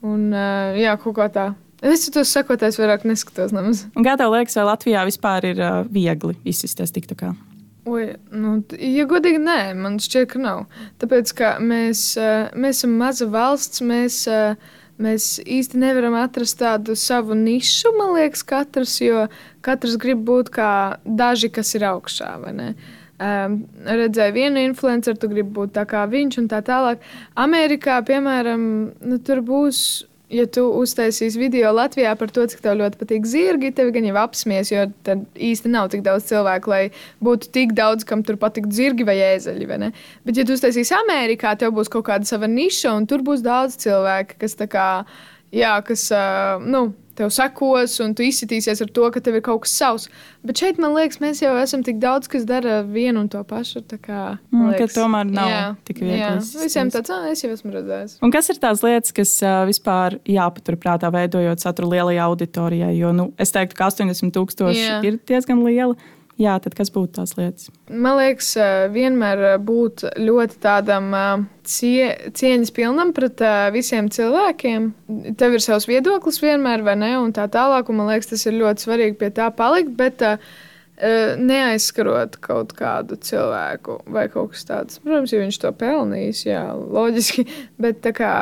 Un, 0.06 0.30
uh, 0.32 0.78
jā, 0.80 0.96
kaut 1.00 1.18
kā 1.18 1.28
tā. 1.32 1.50
Es 1.84 2.08
to 2.12 2.24
sakot, 2.28 2.64
es 2.64 2.80
vairāk 2.80 3.06
neskatos 3.08 3.54
nemaz. 3.56 3.86
Kā 3.96 4.16
tev 4.20 4.34
liekas, 4.34 4.58
vai 4.60 4.66
Latvijā 4.68 5.04
vispār 5.08 5.48
ir 5.54 5.62
uh, 5.64 5.78
viegli 5.88 6.36
izsisties 6.48 6.92
tik 6.96 7.08
tā 7.08 7.16
kā? 7.20 7.32
Oi, 7.90 8.10
nu, 8.36 8.58
ja 8.84 9.06
godīgi, 9.10 9.40
nē, 9.42 9.60
man 9.80 9.96
šķiet, 10.04 10.28
ka 10.34 10.42
nav. 10.44 10.66
Tāpēc, 11.00 11.32
ka 11.38 11.54
mēs, 11.64 12.04
uh, 12.20 12.52
mēs 12.60 12.82
esam 12.82 12.98
maza 13.00 13.30
valsts, 13.32 13.84
mēs 13.84 14.22
uh, 14.32 14.60
Mēs 15.00 15.38
īsti 15.48 15.80
nevaram 15.80 16.18
atrast 16.20 16.58
tādu 16.60 16.96
savu 17.00 17.38
nišu, 17.40 17.94
man 17.96 18.18
liekas, 18.18 18.44
katrs, 18.44 18.98
jo 19.00 19.28
katrs 19.64 19.96
grib 20.02 20.26
būt 20.28 20.52
kā 20.52 20.72
daži, 21.06 21.48
kas 21.56 21.72
ir 21.80 21.86
augšā. 21.88 22.34
Um, 23.20 23.56
redzēju 23.88 24.36
vienu 24.36 24.64
influenceru, 24.68 25.20
tu 25.20 25.28
gribi 25.32 25.52
būt 25.56 25.74
tā 25.76 25.86
kā 25.88 26.04
viņš 26.08 26.42
un 26.44 26.52
tā 26.52 26.60
tālāk. 26.68 27.04
Amerikā, 27.40 27.98
piemēram, 28.08 28.62
nu, 29.00 29.20
tur 29.24 29.44
būs 29.44 29.82
ja 30.34 30.46
tu 30.50 30.66
uztaisīsi 30.80 31.40
video 31.42 31.72
Latvijā 31.76 32.12
par 32.20 32.32
to, 32.34 32.46
cik 32.50 32.62
tev 32.64 32.78
ļoti 32.80 33.00
patīk 33.02 33.28
zirgi, 33.30 33.72
tev 33.76 33.92
gan 33.96 34.06
jau 34.10 34.16
apsmies, 34.22 34.72
jo 34.72 34.86
tad 35.08 35.26
īsti 35.36 35.72
nav 35.74 35.90
tik 35.94 36.04
daudz 36.06 36.30
cilvēku, 36.30 36.72
lai 36.74 36.82
būtu 37.26 37.52
tik 37.56 37.74
daudz, 37.78 38.06
kam 38.08 38.24
tur 38.26 38.40
patikt 38.42 38.74
zirgi 38.76 39.08
vai 39.08 39.18
ēzeļi. 39.32 39.70
Vai? 39.70 39.92
Bet, 40.28 40.38
ja 40.38 40.46
tu 40.46 40.56
uztaisīsi 40.58 40.96
Amerikā, 41.00 41.56
tev 41.60 41.74
būs 41.78 41.92
kaut 41.92 42.08
kāda 42.12 42.30
sava 42.30 42.50
niša, 42.52 42.94
un 43.00 43.10
tur 43.10 43.26
būs 43.26 43.44
daudz 43.46 43.80
cilvēku, 43.82 44.40
kas 44.44 44.58
tā 44.60 44.70
kā, 44.72 44.88
jā, 45.56 45.74
kas, 45.86 46.10
uh, 46.14 46.62
nu, 46.62 46.90
tev 47.20 47.32
sekos, 47.34 47.98
un 48.04 48.16
tu 48.18 48.26
izsitīsies 48.26 48.82
ar 48.84 48.92
to, 48.96 49.08
ka 49.14 49.22
tev 49.24 49.40
ir 49.40 49.44
kaut 49.46 49.66
kas 49.66 49.76
savs. 49.80 50.08
Bet 50.46 50.62
šeit, 50.62 50.80
man 50.82 50.96
liekas, 50.96 51.20
mēs 51.24 51.44
jau 51.44 51.54
esam 51.60 51.84
tik 51.86 52.00
daudz, 52.02 52.30
kas 52.32 52.46
dara 52.50 52.80
vienu 52.88 53.24
un 53.26 53.30
to 53.32 53.42
pašu. 53.48 53.84
Kā, 54.00 54.38
mm, 54.52 54.70
liekas, 54.74 54.96
tomēr 54.96 55.28
nav 55.30 55.50
jā, 55.52 55.64
tik 55.90 56.04
viegli. 56.04 56.20
Jā, 56.22 56.36
visiem 56.64 56.92
tāds, 56.94 57.12
ah, 57.14 57.28
es 57.32 57.44
jau 57.44 57.52
esmu 57.54 57.74
redzējis. 57.76 58.20
Un 58.26 58.34
kas 58.34 58.52
ir 58.52 58.62
tās 58.62 58.84
lietas, 58.86 59.16
kas 59.16 59.34
uh, 59.44 59.64
vispār 59.70 60.20
jāpaturprātā 60.30 61.12
veidojot 61.14 61.64
saturu 61.64 61.92
lielajai 61.96 62.24
auditorijai? 62.30 62.94
Jo 62.98 63.12
nu, 63.16 63.30
es 63.42 63.54
teiktu, 63.56 63.78
ka 63.80 63.90
80 63.92 64.36
tūkstoši 64.36 64.88
ir 65.10 65.20
diezgan 65.28 65.66
liela. 65.66 65.98
Jā, 66.40 66.54
tad 66.64 66.72
kas 66.78 66.88
būtu 66.96 67.18
tās 67.18 67.34
lietas? 67.36 67.68
Man 67.92 68.16
liekas, 68.16 68.54
vienmēr 68.94 69.58
būt 69.60 70.06
ļoti 70.16 70.62
tādam 70.64 71.12
cie, 71.68 72.14
cieņas 72.32 72.72
pilnam 72.78 73.12
pret 73.16 73.44
visiem 73.76 74.08
cilvēkiem. 74.14 74.88
Tev 75.40 75.58
ir 75.58 75.66
savs 75.66 75.90
viedoklis 75.90 76.40
vienmēr, 76.40 76.86
vai 76.88 76.96
ne? 77.02 77.12
Un 77.20 77.36
tā 77.36 77.50
tālāk, 77.52 77.92
un 77.92 78.00
man 78.00 78.14
liekas, 78.14 78.32
tas 78.32 78.48
ir 78.48 78.56
ļoti 78.56 78.88
svarīgi 78.88 79.20
pie 79.20 79.34
tā 79.36 79.50
palikt. 79.52 79.92
Bet, 80.00 80.24
Neaizskarot 81.00 82.34
kaut 82.44 82.74
kādu 82.76 83.16
cilvēku 83.24 84.02
vai 84.12 84.26
kaut 84.32 84.52
kas 84.52 84.66
tāds. 84.68 85.00
Protams, 85.00 85.32
ja 85.32 85.40
viņš 85.40 85.60
to 85.64 85.72
pelnīs, 85.80 86.42
jā, 86.48 86.66
loģiski. 86.76 87.46
Bet 87.84 88.02
tā 88.04 88.12
kā 88.16 88.34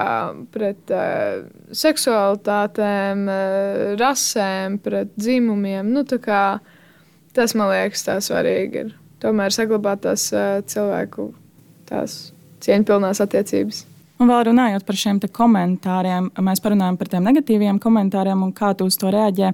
pret 0.53 0.93
uh, 0.93 1.43
seksualitātēm, 1.69 3.27
uh, 3.29 3.83
rasēm, 4.01 4.81
pret 4.81 5.13
dzimumiem, 5.17 5.93
nu 5.93 6.01
tā 6.09 6.17
kā 6.23 6.41
uh, 6.57 6.73
Tas 7.37 7.53
man 7.57 7.69
liekas, 7.69 8.01
tā 8.07 8.17
svarīgi 8.23 8.81
ir. 8.81 8.95
Tomēr 9.21 9.53
saglabāt 9.53 10.01
tās 10.05 10.25
uh, 10.33 10.57
cilvēku 10.65 11.29
tās 11.89 12.17
cieņpilnās 12.65 13.21
attiecības. 13.21 13.83
Un 14.17 14.31
vēl 14.31 14.47
runājot 14.47 14.85
par 14.85 14.97
šiem 14.97 15.19
komentāriem, 15.33 16.31
mēs 16.41 16.61
parunājam 16.65 16.97
par 16.97 17.11
tiem 17.11 17.27
negatīviem 17.27 17.77
komentāriem 17.81 18.41
un 18.41 18.53
kā 18.57 18.71
tu 18.77 18.87
uz 18.89 18.97
to 18.97 19.11
reaģē. 19.13 19.51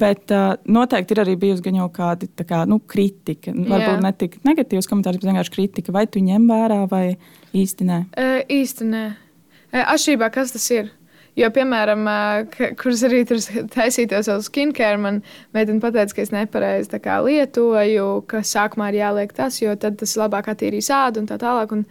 Bet 0.00 0.32
uh, 0.32 0.54
noteikti 0.68 1.12
ir 1.12 1.20
arī 1.24 1.34
bijusi 1.40 1.64
gan 1.64 1.76
jau 1.82 1.88
kāda 1.92 2.28
kā, 2.48 2.62
nu, 2.68 2.80
kritika. 2.80 3.52
Varbūt 3.52 4.02
ne 4.04 4.12
tik 4.16 4.38
negatīvs 4.48 4.88
komentārs, 4.88 5.20
bet 5.20 5.28
vienkārši 5.28 5.54
kritika. 5.54 5.92
Vai 5.96 6.06
tu 6.08 6.24
ņem 6.24 6.48
vērā 6.48 6.82
vai 6.88 7.04
īsti 7.56 7.88
nē? 7.88 8.02
Uh, 8.16 8.40
īsti 8.58 8.88
nē. 8.88 9.04
Uh, 9.72 9.84
atšķirībā, 9.84 10.32
kas 10.32 10.56
tas 10.56 10.68
ir? 10.72 10.92
Jo, 11.38 11.52
piemēram, 11.54 12.02
kurš 12.80 13.04
arī 13.06 13.22
tur 13.28 13.38
taisīja 13.70 14.10
to 14.10 14.22
savu 14.26 14.42
skincare, 14.42 14.98
man 14.98 15.20
meitene 15.54 15.78
teica, 15.78 16.10
ka 16.16 16.24
es 16.24 16.32
nepareizi 16.34 16.98
lietoju, 17.28 18.06
ka 18.26 18.42
sākumā 18.42 18.90
ir 18.90 19.00
jāliek 19.04 19.34
tas, 19.36 19.60
jo 19.62 19.76
tad 19.78 20.00
tas 20.00 20.16
labāk 20.18 20.50
attīrīs 20.50 20.90
ādu 20.90 21.22
un 21.22 21.28
tā 21.30 21.38
tālāk. 21.38 21.76
Un 21.76 21.86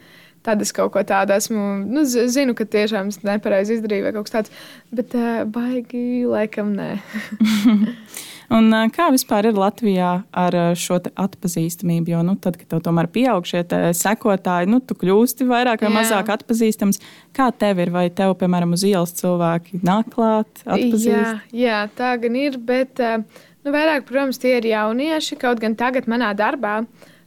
tad 0.48 0.62
es 0.64 0.72
kaut 0.76 0.94
ko 0.94 1.04
tādu 1.04 1.36
esmu. 1.36 1.64
Nu, 1.88 2.04
zinu, 2.08 2.56
ka 2.56 2.68
tiešām 2.68 3.12
es 3.12 3.22
nepareizi 3.26 3.78
izdarīju 3.78 4.08
vai 4.08 4.14
kaut 4.16 4.30
kas 4.30 4.36
tāds, 4.36 4.54
bet 4.96 5.16
uh, 5.18 5.44
baigi 5.44 6.24
laikam 6.28 6.76
nē. 6.78 6.92
Un, 8.54 8.72
kā 8.96 9.10
vispār 9.12 9.50
ir 9.50 9.58
Latvijā 9.60 10.12
ar 10.32 10.56
šo 10.80 11.02
atpazīstamību? 11.04 12.14
Jo, 12.14 12.22
nu, 12.24 12.38
tad, 12.40 12.56
kad 12.60 12.70
tev 12.72 12.84
tomēr 12.86 13.10
pieaug 13.12 13.48
šie 13.48 13.66
sekotāji, 13.98 14.70
nu, 14.72 14.80
tu 14.80 14.96
kļūsti 14.96 15.48
vairāk 15.50 15.84
vai 15.84 15.92
Jā. 15.92 15.96
mazāk 15.98 16.32
atpazīstams. 16.38 17.02
Kā 17.36 17.50
tev 17.52 17.82
ir? 17.84 17.92
Vai 17.92 18.08
tev, 18.14 18.38
piemēram, 18.40 18.72
uz 18.78 18.86
ielas 18.88 19.12
cilvēki 19.20 19.82
nāk 19.84 20.14
klāt, 20.16 20.64
atpazīst? 20.64 21.12
Jā, 21.12 21.36
jā 21.52 21.82
tā 22.00 22.14
gan 22.24 22.40
ir, 22.40 22.56
bet 22.70 23.04
nu, 23.04 23.76
vairāk, 23.76 24.08
protams, 24.08 24.40
tie 24.40 24.56
ir 24.62 24.72
jaunieši. 24.72 25.40
Kaut 25.44 25.60
gan 25.64 25.76
tagad 25.80 26.08
manā 26.08 26.32
darbā 26.38 26.80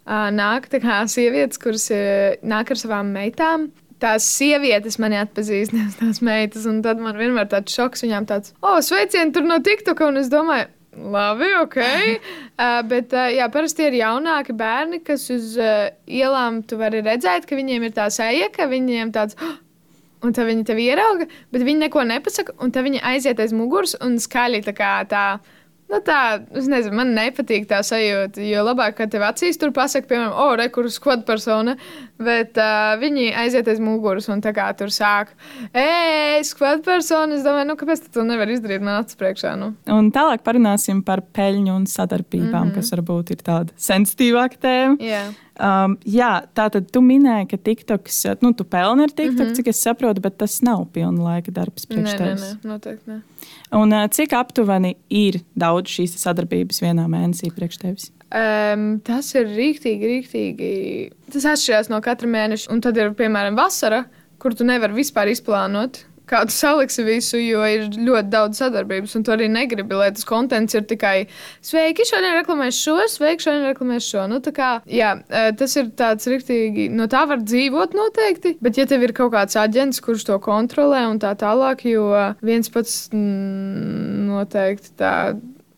nāk 0.09 0.73
sievietes, 0.73 1.61
kuras 1.61 1.91
nāk 2.41 2.73
ar 2.73 2.81
savām 2.81 3.13
meitām 3.13 3.69
tās 4.01 4.25
sievietes 4.39 4.97
mani 4.97 5.19
atpazīst, 5.21 5.75
nevis 5.77 5.99
tās 6.01 6.23
meitas. 6.25 6.67
Un 6.71 6.81
tad 6.81 7.01
man 7.03 7.19
vienmēr 7.21 7.49
tāds 7.53 7.77
šoks, 7.77 8.07
viņām 8.07 8.29
tāds, 8.31 8.55
oh, 8.65 8.81
sveicieni 8.85 9.35
tur 9.37 9.45
no 9.45 9.61
TikTok. 9.61 10.01
Un 10.09 10.23
es 10.23 10.31
domāju, 10.33 10.71
Labi, 10.90 11.46
ok. 11.61 11.76
uh, 11.79 12.81
bet, 12.90 13.14
uh, 13.14 13.31
jā, 13.31 13.46
parasti 13.53 13.87
ir 13.87 14.00
jaunāki 14.00 14.55
bērni, 14.59 15.00
kas 15.07 15.29
uz 15.31 15.55
uh, 15.61 15.88
ielām 16.11 16.64
tu 16.66 16.81
vari 16.81 17.03
redzēt, 17.07 17.46
ka 17.46 17.59
viņiem 17.59 17.87
ir 17.87 17.94
tā 17.96 18.09
seja, 18.14 18.50
ka 18.55 18.66
viņiem 18.70 19.12
tāds. 19.14 19.38
Oh! 19.40 19.59
Un 20.20 20.35
tad 20.37 20.50
viņi 20.50 20.66
tevi 20.68 20.85
ierauga, 20.90 21.24
bet 21.48 21.62
viņi 21.64 21.87
neko 21.87 22.03
nepasaka. 22.05 22.53
Un 22.61 22.72
tad 22.74 22.85
viņi 22.85 23.00
aiziet 23.09 23.38
aiz 23.40 23.55
muguras 23.57 23.94
un 24.05 24.18
skaļi 24.20 24.61
tā 24.66 24.74
kā 24.76 24.90
tā 25.09 25.22
Nu, 25.90 25.98
tā, 26.07 26.38
es 26.55 26.68
nezinu, 26.70 26.94
man 27.00 27.11
nepatīk 27.16 27.66
tā 27.70 27.81
sajūta. 27.87 28.42
Jo 28.46 28.62
labāk, 28.62 28.94
kad 29.00 29.11
tev 29.11 29.24
acīs 29.26 29.59
tur 29.59 29.72
pasakā, 29.74 30.07
piemēram, 30.11 30.35
o, 30.37 30.44
oh, 30.44 30.55
re, 30.59 30.68
kur 30.70 30.87
skvad 30.92 31.24
persona, 31.26 31.74
bet 32.22 32.59
uh, 32.61 32.94
viņi 33.00 33.33
aiziet 33.42 33.68
aiz 33.70 33.83
muguras 33.83 34.31
un 34.31 34.42
tā 34.44 34.53
kā 34.55 34.68
tur 34.79 34.92
sāk, 34.94 35.35
ej, 35.74 36.44
skvad 36.46 36.85
persona. 36.87 37.35
Es 37.35 37.42
domāju, 37.46 37.72
nu, 37.72 37.79
kāpēc 37.81 38.07
tu 38.07 38.14
to 38.14 38.26
nevari 38.29 38.55
izdarīt 38.55 38.87
man 38.87 39.00
acis 39.00 39.18
priekšā? 39.18 39.57
Nu? 39.59 39.72
Un 39.90 40.12
tālāk 40.14 40.46
parunāsim 40.46 41.03
par 41.07 41.24
peļņu 41.35 41.74
un 41.74 41.90
sadarbībām, 41.90 42.53
mm 42.53 42.70
-hmm. 42.70 42.74
kas 42.79 42.94
varbūt 42.94 43.35
ir 43.35 43.46
tāda 43.50 43.74
sensitīvāka 43.90 44.62
tēma. 44.62 45.00
Yeah. 45.03 45.35
Um, 45.61 45.96
jā, 46.09 46.31
tā 46.57 46.70
tad 46.73 46.87
tu 46.88 47.03
minēji, 47.05 47.51
ka 47.51 47.59
TikToks, 47.61 48.20
nu, 48.40 48.55
tu 48.57 48.64
pelni 48.64 49.05
ar 49.05 49.11
TikTok, 49.12 49.35
mm 49.35 49.51
-hmm. 49.51 49.57
cik 49.59 49.66
es 49.68 49.83
saprotu, 49.85 50.23
bet 50.25 50.38
tas 50.38 50.62
nav 50.62 50.87
pilna 50.92 51.23
laika 51.23 51.53
darbs 51.53 51.87
priekš 51.87 52.16
tevis. 52.16 52.40
Nē, 52.40 52.55
nē, 52.64 52.68
noteikti 52.73 53.11
ne. 53.11 53.20
Un 53.73 53.92
uh, 53.92 54.07
cik 54.09 54.33
aptuveni 54.33 54.94
ir 55.11 55.40
daudz 55.55 55.90
šīs 55.90 56.16
sadarbības 56.16 56.81
vienā 56.81 57.05
mēnesī 57.07 57.53
priekš 57.55 57.79
tevis? 57.79 58.11
Um, 58.31 59.01
tas 59.05 59.35
ir 59.35 59.46
rīktīgi, 59.46 60.07
rīktīgi. 60.14 60.70
Tas 61.33 61.44
atšķirās 61.44 61.90
no 61.90 62.01
katra 62.01 62.29
mēneša. 62.29 62.70
Un 62.73 62.81
tad 62.81 62.96
ir, 62.96 63.11
piemēram, 63.18 63.57
vasara, 63.59 64.05
kur 64.38 64.55
tu 64.55 64.64
nevari 64.64 64.94
vispār 64.94 65.29
izplānot 65.29 66.05
kā 66.31 66.43
tu 66.47 66.55
saliksi 66.55 67.05
visu, 67.07 67.38
jo 67.40 67.64
ir 67.66 67.88
ļoti 67.95 68.31
daudz 68.33 68.61
sadarbības, 68.62 69.16
un 69.19 69.27
tu 69.27 69.35
arī 69.35 69.49
negribi, 69.53 69.97
lai 69.99 70.11
tas 70.14 70.27
konteksts 70.29 70.79
ir 70.79 70.87
tikai 70.90 71.14
sveiki, 71.66 72.07
šodien 72.09 72.37
reklamēs 72.38 72.79
šo, 72.79 72.97
sveiki, 73.11 73.47
šodien 73.47 73.69
reklamēs 73.71 74.09
šo. 74.11 74.27
Nu, 74.31 74.40
kā, 74.55 74.71
jā, 74.90 75.14
e, 75.29 75.45
tas 75.59 75.77
ir 75.81 75.93
tāds 75.99 76.29
riktīgi, 76.31 76.88
no 76.95 77.09
tā 77.11 77.25
var 77.31 77.43
dzīvot 77.45 77.97
noteikti, 77.99 78.57
bet 78.62 78.81
ja 78.81 78.87
tev 78.90 79.07
ir 79.07 79.14
kaut 79.16 79.35
kāds 79.35 79.59
aģents, 79.61 80.03
kurš 80.05 80.29
to 80.31 80.40
kontrolē 80.43 81.07
un 81.11 81.21
tā 81.23 81.35
tālāk, 81.38 81.87
jo 81.90 82.11
viens 82.45 82.71
pats 82.73 83.07
mm, 83.14 84.29
noteikti 84.31 84.95
tā. 85.01 85.14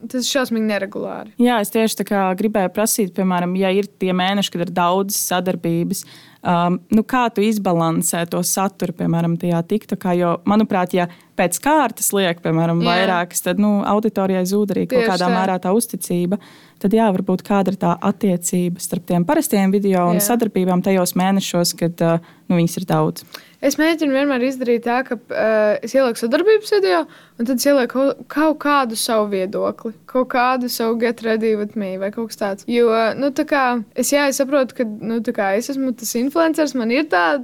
Tas 0.03 0.25
ir 0.25 0.33
šausmīgi 0.35 0.67
neregulāri. 0.67 1.31
Jā, 1.39 1.61
es 1.63 1.71
tieši 1.71 2.03
gribēju 2.11 2.73
prasīt, 2.75 3.13
piemēram, 3.15 3.53
ja 3.61 3.71
ir 3.71 3.87
tie 4.03 4.11
mēneši, 4.11 4.51
kad 4.51 4.65
ir 4.65 4.73
daudz 4.75 5.15
sadarbības, 5.15 6.03
Um, 6.43 6.81
nu, 6.91 7.05
kā 7.07 7.29
tu 7.31 7.43
izbalansē 7.47 8.25
to 8.27 8.41
saturu, 8.43 8.97
piemēram, 8.99 9.37
tajā 9.39 9.61
TikTokā? 9.71 10.15
Jo, 10.19 10.33
manuprāt, 10.51 10.97
ja 10.97 11.07
pēc 11.39 11.61
kārtas 11.63 12.11
liek, 12.17 12.41
piemēram, 12.43 12.81
Jā. 12.83 12.89
vairākas, 12.89 13.45
tad 13.47 13.63
nu, 13.63 13.77
auditorijai 13.87 14.43
zūd 14.51 14.75
arī 14.75 14.89
kaut 14.91 15.07
kādā 15.07 15.29
tā. 15.29 15.31
mērā 15.31 15.61
tā 15.63 15.71
uzticība. 15.77 16.41
Tad, 16.83 16.97
jā, 16.97 17.05
varbūt 17.15 17.45
kāda 17.47 17.71
ir 17.71 17.79
tā 17.79 17.93
attiecība 18.03 18.83
starp 18.83 19.05
tiem 19.07 19.23
parastiem 19.27 19.71
video 19.71 20.09
un 20.11 20.19
Jā. 20.19 20.33
sadarbībām 20.33 20.83
tajos 20.83 21.15
mēnešos, 21.15 21.77
kad 21.79 22.03
uh, 22.03 22.17
nu, 22.51 22.57
viņas 22.59 22.79
ir 22.81 22.87
daudz. 22.91 23.27
Es 23.63 23.77
mēģinu 23.79 24.17
vienmēr 24.17 24.43
izdarīt 24.49 24.83
tā, 24.89 24.97
ka 25.07 25.15
uh, 25.15 25.77
es 25.79 25.95
ielieku 25.95 26.19
sadarbības 26.19 26.75
video, 26.75 27.05
un 27.39 27.47
tad 27.47 27.63
es 27.63 27.69
ielieku 27.71 28.09
kaut 28.33 28.59
kādu 28.65 28.99
savu 28.99 29.29
viedokli, 29.31 29.95
kaut 30.11 30.33
kādu 30.35 30.67
savu 30.73 30.99
get 30.99 31.23
ready 31.23 31.55
with 31.61 31.79
me 31.79 31.95
vai 32.03 32.11
kaut 32.11 32.33
kas 32.33 32.41
tāds. 32.41 32.67
Jo, 32.67 32.91
nu, 33.15 33.31
tā 33.31 33.47
kā 33.47 33.65
es, 33.95 34.11
jā, 34.11 34.27
es 34.33 34.43
saprotu, 34.43 34.81
ka 34.81 34.89
nu, 34.91 35.21
es 35.23 35.71
esmu 35.71 35.95
tas 35.95 36.17
influenceris, 36.19 36.75
man 36.75 36.91
ir 36.91 37.07
tā 37.13 37.37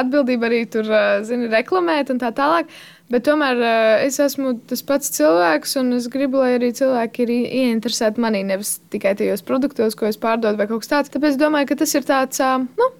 atbildība 0.00 0.50
arī 0.50 0.64
tur, 0.66 0.90
uh, 0.90 1.20
zini, 1.22 1.46
reklamēt 1.54 2.10
un 2.10 2.18
tā 2.18 2.34
tālāk. 2.34 2.74
Bet 3.10 3.24
tomēr 3.26 3.58
uh, 3.58 4.04
es 4.06 4.20
esmu 4.22 4.54
tas 4.70 4.84
pats 4.86 5.10
cilvēks, 5.16 5.74
un 5.80 5.96
es 5.96 6.06
gribu, 6.12 6.38
lai 6.44 6.52
arī 6.60 6.70
cilvēki 6.78 7.24
ir 7.24 7.32
ieinteresēti 7.34 8.22
manī, 8.22 8.44
nevis 8.46 8.76
tikai 8.94 9.16
tajos 9.18 9.42
produktos, 9.46 9.98
ko 9.98 10.06
es 10.06 10.20
pārdodu, 10.20 10.60
vai 10.60 10.68
kaut 10.70 10.84
kas 10.84 10.92
tāds. 10.92 11.12
Tāpēc 11.14 11.34
es 11.34 11.40
domāju, 11.40 11.72
ka 11.72 11.80
tas 11.82 11.96
ir 11.98 12.06
tāds, 12.06 12.38
uh, 12.44 12.62
nu, 12.78 12.90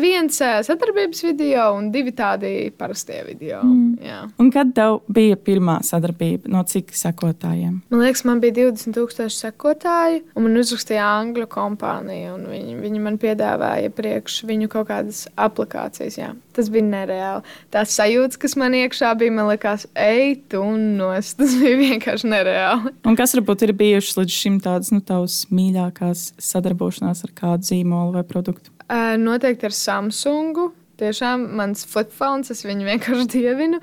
viens 0.00 0.40
eh, 0.42 0.58
sadarbības 0.66 1.22
video 1.24 1.70
un 1.76 1.90
divi 1.94 2.12
tādi 2.16 2.70
parastie 2.76 3.20
video. 3.26 3.60
Mm. 3.62 4.50
Kad 4.50 4.72
tev 4.74 5.00
bija 5.12 5.38
pirmā 5.38 5.78
sadarbība? 5.86 6.50
No 6.50 6.64
cik 6.66 6.90
sekotājiem? 6.96 7.80
Man 7.92 8.02
liekas, 8.02 8.24
man 8.26 8.42
bija 8.42 8.56
20,000 8.58 9.30
sekotāji, 9.30 10.24
un 10.34 10.46
man 10.48 10.58
uzrakstīja 10.60 11.06
angļu 11.20 11.46
kompānija. 11.50 12.34
Viņi, 12.50 12.76
viņi 12.82 13.02
man 13.04 13.18
piedāvāja 13.22 13.92
priekš 13.94 14.42
viņu 14.48 14.70
kaut 14.72 14.90
kādas 14.90 15.26
aplikācijas. 15.38 16.18
Jā. 16.18 16.32
Tas 16.56 16.70
bija 16.72 16.88
nereāli. 16.88 17.46
Tās 17.70 17.94
sajūtas, 17.94 18.40
kas 18.42 18.56
man 18.58 18.74
iekšā 18.76 19.12
bija, 19.20 19.34
man 19.36 19.48
liekas, 19.52 19.86
ej, 19.94 20.40
tu 20.50 20.64
nos. 20.74 21.32
Tas 21.40 21.54
bija 21.56 21.78
vienkārši 21.78 22.28
nereāli. 22.28 22.92
Un 23.06 23.16
kas 23.18 23.36
varbūt 23.38 23.64
ir 23.64 23.74
bijušas 23.78 24.18
līdz 24.18 24.34
šim 24.34 24.58
tādas 24.64 24.90
nu, 24.92 25.00
tavas 25.06 25.44
mīļākās 25.54 26.26
sadarbošanās 26.50 27.24
ar 27.28 27.34
kādu 27.38 27.70
zīmolu 27.70 28.18
vai 28.18 28.26
produktu? 28.26 28.74
Uh, 28.90 29.14
noteikti 29.22 29.68
ar 29.68 29.74
Samsungu. 29.76 30.72
Tiešām 31.00 31.46
mans 31.56 31.86
flipfons, 31.88 32.50
es 32.52 32.64
viņu 32.66 32.88
vienkārši 32.88 33.28
dievinu. 33.32 33.78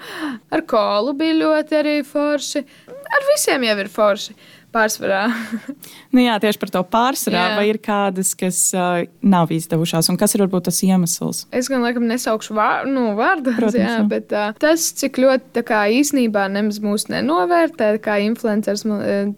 Ar 0.54 0.62
kolu 0.70 1.16
bija 1.18 1.38
ļoti 1.40 1.80
arī 1.80 1.96
forši. 2.06 2.62
Ar 2.92 3.26
visiem 3.32 3.64
jau 3.66 3.78
ir 3.82 3.90
forši. 3.90 4.36
Pārsvarā. 4.76 5.22
nu, 6.14 6.20
jā, 6.22 6.36
tieši 6.44 6.60
par 6.60 6.72
to 6.76 6.82
pārsvarā. 6.92 7.40
Jā. 7.40 7.56
Vai 7.56 7.64
ir 7.72 7.80
kādas, 7.82 8.34
kas 8.38 8.60
uh, 8.76 9.08
nav 9.24 9.54
izdevušās, 9.56 10.12
un 10.12 10.20
kas 10.20 10.36
ir 10.36 10.44
varbūt 10.44 10.68
tas 10.68 10.82
iemesls? 10.86 11.46
Es 11.56 11.72
gan 11.72 11.86
laikam 11.88 12.06
nesaukšu 12.12 12.58
vār, 12.58 12.84
nu, 12.92 13.14
vārdu, 13.18 13.56
Protams, 13.56 13.80
jā, 13.80 13.94
jā. 13.96 14.06
bet 14.12 14.36
uh, 14.36 14.52
tas, 14.60 14.90
cik 15.00 15.22
ļoti 15.24 15.64
kā, 15.66 15.86
īsnībā 16.02 16.50
nemaz 16.52 16.82
mūs 16.84 17.08
nenovērtē, 17.10 17.94
kā 18.04 18.20
influenceris, 18.28 18.84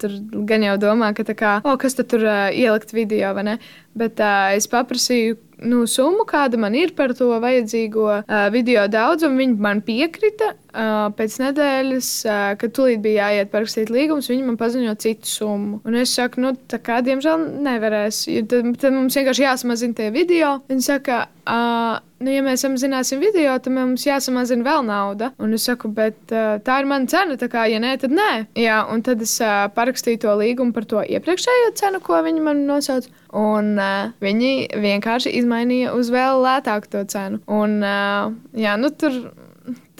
tur 0.02 0.18
gan 0.50 0.66
jau 0.66 0.80
domā, 0.82 1.14
ka 1.16 1.28
tā 1.30 1.38
kā, 1.38 1.60
o, 1.62 1.78
kas 1.80 1.96
tur 2.02 2.26
uh, 2.26 2.50
ielikt 2.50 2.98
video, 2.98 3.36
vai 3.38 3.52
ne? 3.54 3.56
Bet 3.96 4.20
uh, 4.26 4.50
es 4.58 4.68
paprasīju 4.72 5.38
nu, 5.66 5.84
summu, 5.90 6.26
kāda 6.30 6.60
man 6.62 6.76
ir 6.78 6.94
par 6.98 7.14
to 7.18 7.30
vajadzīgo 7.42 8.08
uh, 8.10 8.48
video 8.54 8.86
daudzumu. 8.92 9.40
Viņi 9.42 9.60
man 9.62 9.84
piekrita. 9.86 10.54
Uh, 10.70 11.08
pēc 11.18 11.40
nedēļas, 11.42 12.10
uh, 12.28 12.42
kad 12.62 12.74
tūlīt 12.78 13.02
bija 13.02 13.32
jāiet 13.32 13.50
parakstīt 13.54 13.90
līgumus, 13.94 14.30
viņi 14.30 14.46
man 14.46 14.60
paziņoja 14.60 15.00
citu 15.02 15.32
summu. 15.32 15.80
Un 15.88 15.98
es 15.98 16.14
saku, 16.14 16.44
nu, 16.44 16.54
tā 16.70 16.78
kā 16.84 17.00
diemžēl 17.06 17.48
nevarēs. 17.66 18.22
Tad, 18.52 18.70
tad 18.82 18.96
mums 18.96 19.18
vienkārši 19.18 19.48
jāsamazina 19.48 19.98
tie 19.98 20.12
video. 20.14 20.60
Viņi 20.70 20.86
saka, 20.86 21.24
uh, 21.50 21.98
nu, 22.20 22.32
ja 22.34 22.44
mēs 22.46 22.64
samazināsim 22.66 23.22
video, 23.22 23.56
tad 23.64 23.74
mums 23.76 24.06
jāsamazina 24.08 24.66
vēl 24.66 24.86
nauda. 24.88 25.32
Un 25.42 25.56
es 25.56 25.66
saku, 25.70 25.92
bet 25.96 26.34
uh, 26.34 26.58
tā 26.66 26.80
ir 26.82 26.90
mana 26.90 27.10
cena. 27.12 27.38
Tā 27.40 27.50
kā, 27.52 27.66
ja 27.72 27.82
nē, 27.82 27.96
tad 28.02 28.14
nē. 28.16 28.30
Jā, 28.60 28.82
un 28.92 29.04
tad 29.06 29.24
es 29.26 29.36
uh, 29.44 29.68
parakstīju 29.76 30.24
to 30.26 30.36
līgumu 30.42 30.76
par 30.76 30.88
to 30.90 31.04
iepriekšējo 31.04 31.74
cenu, 31.80 32.04
ko 32.06 32.22
viņi 32.26 32.46
man 32.46 32.64
nosauca. 32.70 33.12
Un 33.40 33.76
uh, 33.80 34.14
viņi 34.24 34.54
vienkārši 34.82 35.36
izmainīja 35.42 35.94
uz 35.98 36.12
vēl 36.14 36.44
lētāku 36.46 36.92
to 36.96 37.06
cenu. 37.12 37.44
Un, 37.48 37.80
uh, 37.86 38.34
jā, 38.58 38.76
nu, 38.82 38.92
tur, 38.92 39.22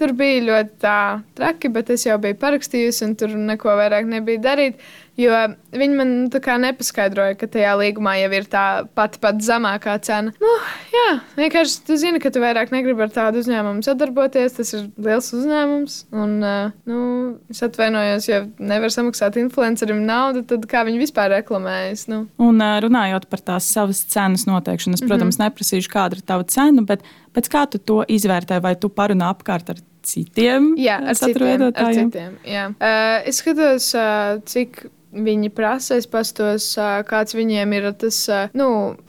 tur 0.00 0.14
bija 0.16 0.42
ļoti 0.48 0.76
tā, 0.82 0.98
traki, 1.38 1.70
bet 1.72 1.92
es 1.94 2.06
jau 2.06 2.18
biju 2.22 2.38
parakstījusi, 2.40 3.04
un 3.06 3.16
tur 3.20 3.36
neko 3.36 3.76
vairāk 3.80 4.08
nebija 4.10 4.42
darīt. 4.50 4.82
Jo 5.20 5.36
viņi 5.76 5.96
man 5.98 6.12
tā 6.32 6.40
kā 6.42 6.56
nepaskaidroja, 6.60 7.36
ka 7.40 7.48
tajā 7.50 7.74
līgumā 7.80 8.14
jau 8.22 8.30
ir 8.38 8.46
tā 8.50 8.64
pati 8.96 9.20
pat 9.22 9.40
zemākā 9.44 9.96
cena. 10.06 10.32
Nu, 10.40 10.52
jā, 10.94 11.08
vienkārši 11.36 11.82
tu 11.86 11.98
zini, 12.00 12.22
ka 12.22 12.32
tu 12.32 12.42
vairāk 12.42 12.72
negribi 12.72 13.04
ar 13.04 13.12
tādu 13.12 13.42
uzņēmumu 13.42 13.84
sadarboties. 13.84 14.56
Tas 14.56 14.72
ir 14.76 14.86
liels 15.00 15.30
uzņēmums. 15.36 15.98
Un, 16.16 16.36
uh, 16.40 16.72
nu, 16.88 17.00
es 17.52 17.60
atvainojos, 17.66 18.28
ja 18.30 18.42
nevar 18.56 18.94
samaksāt 18.94 19.36
influencerim 19.42 20.02
naudu, 20.08 20.44
tad 20.48 20.64
kā 20.70 20.84
viņi 20.88 21.02
vispār 21.02 21.34
reklamējas. 21.36 22.06
Nu. 22.10 22.22
Un 22.40 22.62
uh, 22.64 22.78
runājot 22.84 23.28
par 23.30 23.44
tās 23.52 23.68
savas 23.74 24.02
cenas 24.10 24.46
noteikšanu, 24.48 24.96
es, 24.96 25.04
protams, 25.04 25.36
mm 25.36 25.44
-hmm. 25.44 25.50
neprasīšu, 25.50 25.92
kāda 25.92 26.18
ir 26.18 26.24
tava 26.26 26.48
cena, 26.48 26.82
bet 26.86 27.04
pēc 27.36 27.52
kā 27.52 27.66
tu 27.70 27.78
to 27.78 28.02
izvērtē, 28.08 28.62
vai 28.62 28.74
tu 28.76 28.88
parunā 28.88 29.30
apkārt 29.34 29.70
ar 29.70 29.84
citiem 30.02 30.74
Jā, 30.80 30.96
ar 31.12 31.18
citiem. 31.18 31.66
Ar 31.74 31.92
citiem 31.94 32.38
jā. 32.46 32.70
uh, 32.72 33.28
es 33.28 33.40
skatos, 33.42 33.92
uh, 33.94 34.40
cik 34.48 34.86
viņi 35.10 35.50
prasa, 35.54 35.96
es 35.98 36.06
pastos, 36.10 36.66
kāds 37.08 37.34
viņiem 37.34 37.72
ir 37.74 37.88
tas, 37.98 38.18
nu, 38.56 38.68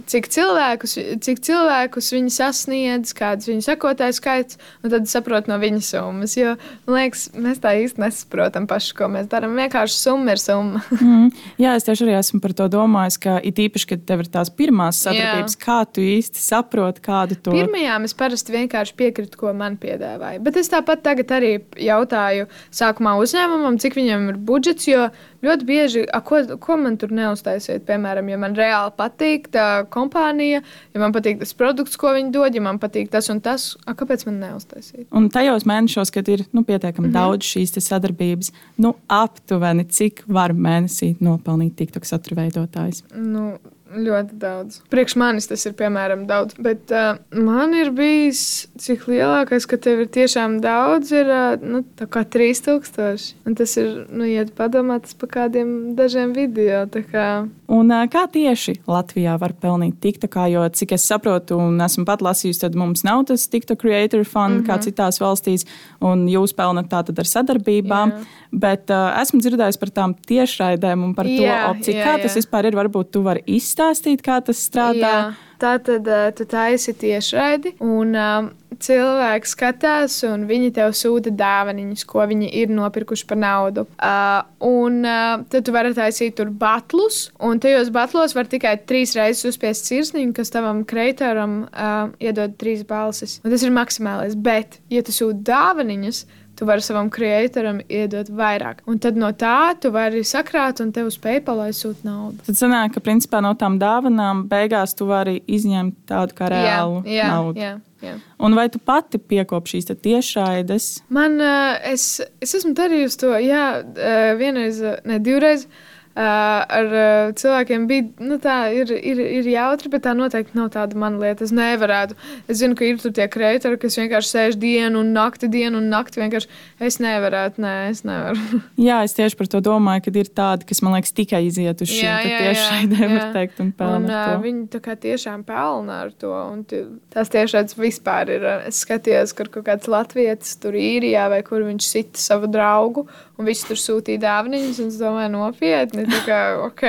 cik 0.10 0.30
cilvēkus, 0.34 0.96
cik 1.22 1.42
cilvēkus 1.46 2.12
viņi 2.16 2.34
sasniedz, 2.34 3.14
kāds 3.18 3.50
viņu 3.50 3.66
sekotāju 3.66 4.18
skaits, 4.18 4.58
un 4.82 4.94
tad 4.94 5.10
saprot 5.12 5.50
no 5.50 5.60
viņa 5.62 5.82
summas. 5.86 6.36
Jo, 6.40 6.56
man 6.88 6.98
liekas, 6.98 7.28
mēs 7.38 7.62
tā 7.62 7.76
īsti 7.84 8.02
nesaprotam 8.02 8.68
paši, 8.70 8.96
ko 8.98 9.12
mēs 9.14 9.30
darām. 9.32 9.54
Vienkārši 9.60 9.98
summa 10.00 10.36
ir 10.36 10.42
summa. 10.42 10.84
Mm. 11.02 11.32
Jā, 11.60 11.72
es 11.76 11.84
tieši 11.84 12.04
arī 12.06 12.14
esmu 12.14 12.38
par 12.44 12.54
to 12.56 12.68
domājis, 12.72 13.18
ka 13.20 13.34
it 13.44 13.58
īpaši, 13.60 13.88
kad 13.90 14.04
tev 14.08 14.22
ir 14.22 14.28
tās 14.32 14.52
pirmās 14.54 15.00
sadarbības, 15.02 15.56
Jā. 15.58 15.62
kā 15.64 15.78
tu 15.90 16.04
īsti 16.06 16.44
saproti, 16.44 17.02
kādu 17.04 17.38
to 17.42 17.56
Pirmajām 17.56 18.06
es 18.06 18.14
parasti 18.18 18.54
vienkārši 18.54 18.96
piekrītu, 19.00 19.40
ko 19.42 19.52
man 19.58 19.80
piedāvāja. 19.82 20.40
Bet 20.46 20.60
es 20.62 20.70
tāpat 20.72 21.02
tagad 21.04 21.34
arī 21.36 21.52
jautāju 21.74 22.48
sākumā 22.70 23.16
uzņēmumam, 23.24 23.80
cik 23.82 23.98
viņam 23.98 24.30
ir 24.32 24.40
budžets. 24.52 24.88
Jo 24.92 25.10
ļoti 25.46 25.68
bieži, 25.68 26.04
a, 26.14 26.22
ko, 26.26 26.42
ko 26.62 26.78
man 26.82 26.98
tur 27.02 27.14
neuztaisiet, 27.16 27.84
piemēram, 27.88 28.30
ja 28.32 28.40
man 28.42 28.56
reāli 28.58 28.94
patīk 28.98 29.50
tā 29.54 29.68
kompānija, 29.94 30.62
ja 30.64 31.02
man 31.02 31.16
patīk 31.16 31.42
tas 31.42 31.54
produkts, 31.58 31.98
ko 32.00 32.14
viņi 32.18 32.34
dod, 32.36 32.56
ja 32.56 32.64
man 32.64 32.80
patīk 32.82 33.12
tas 33.14 33.30
un 33.34 33.42
tas, 33.44 33.72
a, 33.86 33.96
kāpēc 33.98 34.26
man 34.30 34.40
neuztaisīt? 34.46 35.08
Un 35.18 35.30
tajos 35.34 35.68
mēnešos, 35.70 36.14
kad 36.14 36.30
ir 36.32 36.46
nu, 36.52 36.64
pietiekami 36.68 37.08
mm. 37.08 37.12
-hmm. 37.12 37.20
daudz 37.20 37.52
šīs 37.52 37.78
sadarbības, 37.82 38.52
nu, 38.82 38.96
aptuveni 39.08 39.86
cik 39.90 40.24
var 40.28 40.54
mēnesī 40.54 41.16
nopelnīt 41.20 41.76
TikTok 41.76 42.06
satura 42.06 42.44
veidotājs. 42.44 43.04
Nu, 43.16 43.58
ļoti 43.96 44.38
daudz. 44.42 44.80
Priekš 44.92 45.16
manis 45.20 45.48
tas 45.50 45.66
ir 45.68 45.74
piemēram 45.80 46.26
daudz, 46.30 46.56
bet 46.62 46.92
uh, 46.96 47.20
man 47.36 47.74
ir 47.78 47.92
bijis, 47.96 48.68
cik 48.80 49.08
lielākais, 49.12 49.68
ka 49.70 49.78
tev 49.82 50.04
ir 50.06 50.12
tiešām 50.14 50.60
daudz, 50.64 51.12
ir 51.12 51.30
uh, 51.32 51.56
nu, 51.62 51.84
tā 52.00 52.08
kā 52.12 52.24
3000. 52.24 53.36
Un 53.46 53.56
tas 53.58 53.76
ir, 53.78 54.06
nu, 54.10 54.26
ja 54.30 54.46
tu 54.48 54.56
padomā, 54.58 55.00
tas 55.04 55.14
pa 55.18 55.28
kādiem 55.28 55.94
dažiem 55.98 56.34
video. 56.38 56.86
tā 56.92 57.04
Kā... 57.12 57.28
Un, 57.72 57.90
ā, 57.92 58.04
kā 58.12 58.26
tieši 58.32 58.78
Latvijā 58.88 59.38
var 59.42 59.54
pelnīt 59.60 59.98
TikTokā? 60.04 60.46
Jo, 60.52 60.68
cik 60.70 60.94
es 60.96 61.06
saprotu, 61.08 61.58
un 61.60 61.82
esmu 61.82 62.06
pat 62.08 62.22
lasījusi, 62.24 62.62
tad 62.62 62.78
mums 62.80 63.04
nav 63.08 63.26
tas 63.28 63.48
TikTok 63.52 63.82
Creator 63.82 64.24
Fund 64.24 64.62
mm 64.62 64.64
-hmm. 64.64 64.68
kā 64.70 64.80
citās 64.86 65.20
valstīs, 65.20 65.66
un 66.00 66.28
jūs 66.28 66.54
pelnāt 66.56 66.88
tātad 66.90 67.20
ar 67.20 67.26
sadarbībām. 67.26 68.12
Jā. 68.12 68.24
Bet 68.52 68.90
uh, 68.92 69.22
esmu 69.22 69.40
dzirdējis 69.40 69.80
par 69.80 69.90
tām 69.90 70.14
tiešraidēm 70.28 71.04
un 71.04 71.14
par 71.16 71.26
to 71.26 71.32
Jā, 71.32 71.70
opciju. 71.72 71.96
jā, 71.96 72.04
Kā 72.04 72.22
tas 72.22 72.36
jā. 72.36 72.42
vispār 72.42 72.66
ir? 72.66 72.76
Varbūt 72.76 73.12
tu 73.12 73.22
vari 73.24 73.42
izstāstīt, 73.48 73.81
kā 74.26 74.42
tas 74.46 74.62
strādā. 74.70 75.14
Jā, 75.14 75.52
tā 75.62 75.76
tad 75.84 76.08
uh, 76.10 76.30
tu 76.36 76.48
taisi 76.50 76.94
tiešraidi, 76.98 77.76
un 77.84 78.16
um, 78.18 78.50
cilvēki 78.82 79.50
skatās, 79.50 80.18
un 80.28 80.46
viņi 80.50 80.72
tev 80.76 80.94
sūta 80.98 81.32
dāvanas, 81.38 82.06
ko 82.08 82.26
viņi 82.30 82.50
ir 82.62 82.72
nopirkuši 82.74 83.28
par 83.30 83.40
naudu. 83.42 83.86
Uh, 83.98 84.42
un 84.66 85.02
uh, 85.06 85.44
tad 85.52 85.68
tu 85.68 85.76
vari 85.76 85.94
taisīt 85.98 86.38
tur 86.40 86.52
batlus, 86.64 87.30
un 87.44 87.62
tajos 87.62 87.92
batlos 87.94 88.36
var 88.38 88.50
tikai 88.52 88.78
trīs 88.90 89.16
reizes 89.18 89.54
uzspiest 89.54 89.90
sirsniņu, 89.90 90.34
kas 90.38 90.54
tavam 90.54 90.84
kreitoram 90.88 91.64
uh, 91.70 92.12
iedod 92.22 92.58
trīs 92.62 92.86
balsis. 92.88 93.40
Un 93.46 93.54
tas 93.54 93.66
ir 93.66 93.74
maksimālais. 93.76 94.38
Bet, 94.38 94.82
ja 94.92 95.04
tu 95.06 95.16
sūti 95.16 95.46
dāvanas, 95.52 96.26
tu 96.62 96.68
vari 96.70 96.84
savam 96.86 97.08
kreatoram 97.10 97.80
iedot 97.90 98.28
vairāk. 98.38 98.84
Un 98.86 99.00
tad 99.02 99.16
no 99.18 99.32
tā 99.34 99.74
tu 99.82 99.90
vari 99.90 100.22
sakrāt, 100.28 100.78
un 100.84 100.92
tev 100.94 101.08
uz 101.10 101.18
PayPal 101.18 101.64
aizsūt 101.64 102.04
naudu. 102.06 102.38
Tad 102.46 102.60
sanāk, 102.60 102.94
ka 102.94 103.02
principā 103.02 103.40
no 103.42 103.56
tām 103.58 103.80
dāvanām 103.82 104.44
beigās 104.52 104.94
tu 104.94 105.08
vari 105.10 105.40
izņemt 105.50 106.04
tādu 106.12 106.38
kā 106.38 106.52
reālu 106.54 107.02
jā, 107.02 107.16
jā, 107.18 107.30
naudu. 107.34 107.64
jā, 107.64 107.72
jā. 108.06 108.14
Un 108.38 108.58
vai 108.58 108.68
tu 108.70 108.78
pati 108.78 109.18
piekopi 109.18 109.74
šīs 109.74 109.90
tiešraides? 110.06 110.92
Man, 111.10 111.42
uh, 111.42 111.82
es, 111.90 112.20
es 112.38 112.54
esmu 112.62 112.76
darījusi 112.78 113.24
to, 113.24 113.34
jā, 113.42 113.66
uh, 113.82 114.34
vienreiz, 114.38 114.84
ne 115.10 115.18
divreiz. 115.18 115.66
Uh, 115.66 115.91
ar 116.16 116.88
uh, 116.92 117.32
cilvēkiem 117.40 117.86
bija 117.88 118.08
nu, 118.20 118.38
tā, 118.44 118.56
ir, 118.76 118.90
ir, 119.00 119.20
ir 119.42 119.48
jautri, 119.54 119.92
bet 119.94 120.04
tā 120.04 120.12
noteikti 120.18 120.58
nav 120.58 120.70
tāda 120.74 120.98
mana 121.00 121.20
lieta. 121.22 121.46
Es 121.48 121.54
nevarētu. 121.56 122.18
Es 122.52 122.60
zinu, 122.60 122.76
ka 122.76 122.84
ir 122.88 122.98
tur 123.00 123.14
tie 123.16 123.28
kreitori, 123.32 123.80
kas 123.80 123.96
vienkārši 124.00 124.32
sēž 124.36 124.58
dienu 124.60 125.00
un 125.06 125.14
nakti, 125.16 125.48
dienu 125.52 125.80
un 125.80 125.88
nakti. 125.94 126.20
Vienkārši 126.22 126.50
es 126.84 127.00
nevarētu, 127.04 127.64
nē, 127.64 127.76
es 127.94 128.04
nevaru. 128.08 128.62
Jā, 128.88 129.02
es 129.08 129.16
tieši 129.18 129.40
par 129.40 129.48
to 129.54 129.62
domāju, 129.64 130.06
ka 130.10 130.16
ir 130.20 130.32
tādi, 130.36 130.68
kas 130.70 130.84
man 130.84 130.98
liekas 130.98 131.16
tikai 131.16 131.44
iziet 131.48 131.82
uz 131.86 131.92
šīm 131.92 132.12
te 132.26 132.36
tiešraidēm, 132.44 133.16
var 133.18 133.32
teikt, 133.38 133.60
un 133.64 133.70
un, 133.70 133.74
pelna 133.80 134.12
uh, 134.12 134.18
ar 134.20 134.36
to. 134.36 134.44
viņi 134.46 134.68
tā 134.76 134.84
kā 134.84 134.98
tiešām 135.08 135.46
pelna 135.48 136.02
ar 136.06 136.12
to. 136.20 136.34
un 136.52 136.64
ti- 136.68 136.84
Tās 137.12 137.28
tiešādas 137.32 137.76
vispār 137.80 138.30
ir. 138.36 138.46
Es 138.70 138.84
skatījos, 138.86 139.34
kur 139.36 139.50
kaut 139.52 139.66
kāds 139.68 139.88
latvietis 139.92 140.54
tur 140.62 140.76
īrijā 140.80 141.26
vai 141.32 141.42
kur 141.48 141.64
viņš 141.68 141.88
sita 141.88 142.20
savu 142.22 142.48
draugu, 142.52 143.04
un 143.40 143.48
viņš 143.48 143.64
tur 143.68 143.80
sūtīja 143.82 144.22
dāvanas, 144.24 144.80
un 144.80 144.92
es 144.94 145.00
domāju, 145.02 145.32
nopietni, 145.34 146.01
tā 146.10 146.24
kā 146.26 146.42
ok. 146.66 146.88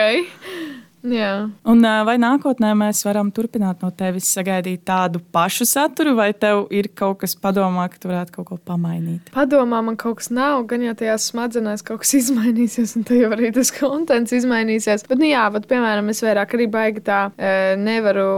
Jā. 1.03 1.49
Un 1.67 1.83
vai 2.07 2.15
nākotnē 2.21 2.71
mēs 2.79 3.01
varam 3.03 3.33
turpināt 3.35 3.81
no 3.83 3.91
tevis 3.91 4.29
sagaidīt 4.31 4.85
tādu 4.87 5.19
pašu 5.35 5.67
saturu, 5.67 6.15
vai 6.19 6.29
tev 6.31 6.69
ir 6.71 6.89
kaut 6.95 7.19
kas 7.25 7.35
padomā, 7.35 7.89
ka 7.91 7.99
tu 7.99 8.11
varētu 8.11 8.35
kaut 8.37 8.47
ko 8.53 8.59
pamainīt? 8.71 9.33
Padomā, 9.35 9.81
man 9.83 9.99
kaut 9.99 10.21
kas 10.21 10.31
nav, 10.31 10.63
gan 10.71 10.85
jau 10.87 10.95
tajās 11.01 11.27
smadzenēs 11.33 11.83
kaut 11.87 12.05
kas 12.05 12.15
izmainīsies, 12.21 12.95
un 12.99 13.09
tad 13.09 13.19
jau 13.19 13.33
arī 13.35 13.51
tas 13.55 13.75
kontents 13.75 14.37
izmainīsies. 14.39 15.07
Bet, 15.09 15.19
nu, 15.19 15.27
jā, 15.33 15.43
bet, 15.55 15.67
piemēram, 15.73 16.13
es 16.15 16.23
vairāk 16.23 16.55
arī 16.55 16.71
baigi 16.71 17.05
tā 17.11 17.21
e, 17.35 17.75
nevaru 17.83 18.31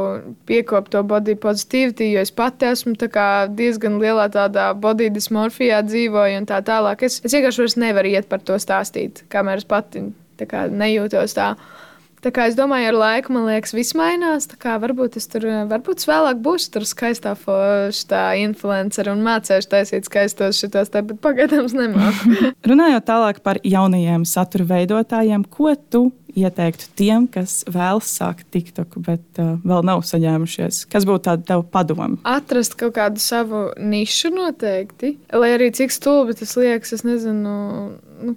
piekopt 0.48 0.94
to 0.96 1.04
body 1.04 1.36
positivity, 1.36 2.14
jo 2.14 2.24
es 2.24 2.32
pati 2.32 2.70
esmu 2.72 2.96
diezgan 3.52 4.00
lielā 4.00 4.30
tādā 4.32 4.70
body 4.72 5.12
dysmorfijā 5.12 5.84
dzīvoju 5.84 6.40
un 6.40 6.48
tā 6.48 6.64
tālāk. 6.64 7.04
Es, 7.04 7.20
es 7.20 7.36
vienkārši 7.36 7.66
vairs 7.66 7.80
nevaru 7.80 8.16
iet 8.16 8.32
par 8.32 8.40
to 8.40 8.56
stāstīt, 8.56 9.26
kamēr 9.28 9.60
es 9.60 9.68
pati 9.68 10.08
tā 10.40 10.48
kā 10.50 10.66
nejūtos 10.70 11.36
tā. 11.36 11.54
Tā 12.24 12.30
kā 12.32 12.46
es 12.48 12.54
domāju, 12.56 12.86
ar 12.88 12.96
laiku 12.96 13.34
man 13.36 13.44
liekas, 13.50 13.74
viss 13.76 13.92
mainās. 13.98 14.46
Tā 14.48 14.56
kā 14.56 14.78
varbūt 14.80 15.18
es 15.20 15.26
tur, 15.28 15.44
varbūt 15.68 16.00
es 16.00 16.08
vēlāk 16.08 16.38
būšu 16.44 16.70
tur 16.72 16.86
skaistā 16.88 17.34
forša 17.36 18.22
influencer 18.40 19.10
un 19.12 19.20
mācīšu 19.26 19.68
taisīt 19.74 20.08
skaistos 20.08 20.62
šitos, 20.62 20.88
te, 20.94 21.02
bet 21.04 21.20
pagaidām 21.24 21.68
es 21.68 21.76
nemāku. 21.76 22.32
Runājot 22.70 23.08
tālāk 23.10 23.42
par 23.44 23.60
jaunajiem 23.60 24.24
satura 24.28 24.70
veidotājiem, 24.72 25.44
ko 25.52 25.74
tu 25.76 26.06
ieteiktu 26.38 26.88
tiem, 26.98 27.26
kas 27.30 27.62
vēlas 27.70 28.10
sākt 28.18 28.46
TikTok, 28.54 28.96
bet 29.06 29.40
uh, 29.42 29.54
vēl 29.64 29.84
nav 29.86 30.04
saņēmušies? 30.06 30.84
Kas 30.92 31.06
būtu 31.08 31.26
tāda 31.28 31.46
tava 31.48 31.66
padoma? 31.66 32.10
Atrast 32.28 32.76
kaut 32.80 32.96
kādu 32.98 33.22
savu 33.22 33.66
nišu 33.80 34.32
noteikti. 34.34 35.14
Lai 35.34 35.54
arī 35.56 35.70
cik 35.74 35.94
stulbi 35.94 36.36
tas 36.38 36.56
liekas, 36.58 36.94
es 36.96 37.04
nezinu. 37.06 37.54
Nu, 38.24 38.36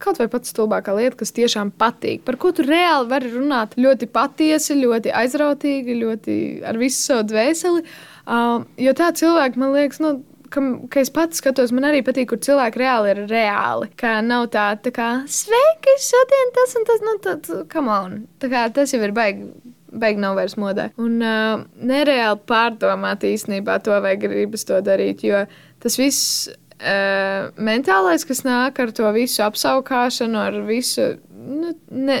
kaut 0.00 0.20
vai 0.20 0.28
pats 0.30 0.52
stulbākā 0.54 0.94
lieta, 0.96 1.18
kas 1.20 1.34
tiešām 1.36 1.72
patīk, 1.76 2.22
par 2.24 2.38
ko 2.40 2.52
tu 2.56 2.64
reāli 2.64 3.10
vari 3.10 3.32
runāt. 3.34 3.74
Ļoti 3.80 4.08
patiesi, 4.12 4.78
ļoti 4.78 5.12
aizrautīgi, 5.22 5.98
ļoti 6.04 6.36
ar 6.70 6.78
visu 6.80 7.02
savu 7.02 7.26
dvēseli. 7.32 7.84
Uh, 8.30 8.62
jo 8.78 8.94
tā 8.94 9.10
cilvēki, 9.16 9.58
man 9.60 9.74
liekas, 9.74 9.98
nu, 10.04 10.20
ka, 10.52 10.62
ka 10.92 11.02
es 11.02 11.10
pats 11.14 11.40
skatos, 11.40 11.72
man 11.74 11.86
arī 11.88 12.02
patīk, 12.06 12.30
kur 12.32 12.40
cilvēki 12.42 12.82
reāli 12.82 13.14
ir 13.14 13.20
reāli. 13.30 13.90
Kā 14.00 14.18
nav 14.24 14.48
tā, 14.54 14.66
tā 14.84 14.92
kā 14.94 15.10
sveiki, 15.30 15.96
šodien 16.04 16.54
tas 16.56 16.78
un 16.78 16.88
tas, 16.88 17.04
nu, 17.06 17.16
tad, 17.24 17.50
come 17.72 17.92
on. 17.94 18.16
Tā 18.42 18.50
kā 18.52 18.64
tas 18.74 18.94
jau 18.94 19.02
ir 19.06 19.14
baigi. 19.16 19.52
Beig 19.90 20.20
nav 20.22 20.36
vairs 20.38 20.52
modē. 20.54 20.84
Un 21.02 21.16
uh, 21.18 21.64
nereāli 21.82 22.38
pārdomāt 22.46 23.24
īstenībā 23.26 23.80
to, 23.82 23.96
vai 23.98 24.12
gribas 24.22 24.62
to 24.68 24.76
darīt. 24.86 25.24
Jo 25.26 25.40
tas 25.82 25.96
viss 25.98 26.46
uh, 26.46 27.48
mentālais, 27.58 28.22
kas 28.22 28.44
nāk 28.46 28.78
ar 28.78 28.94
to 28.94 29.10
visu 29.16 29.42
apskaukšanu, 29.48 30.38
ar 30.38 30.60
visu. 30.68 31.16
Nu, 31.34 31.74
ne, 31.90 32.20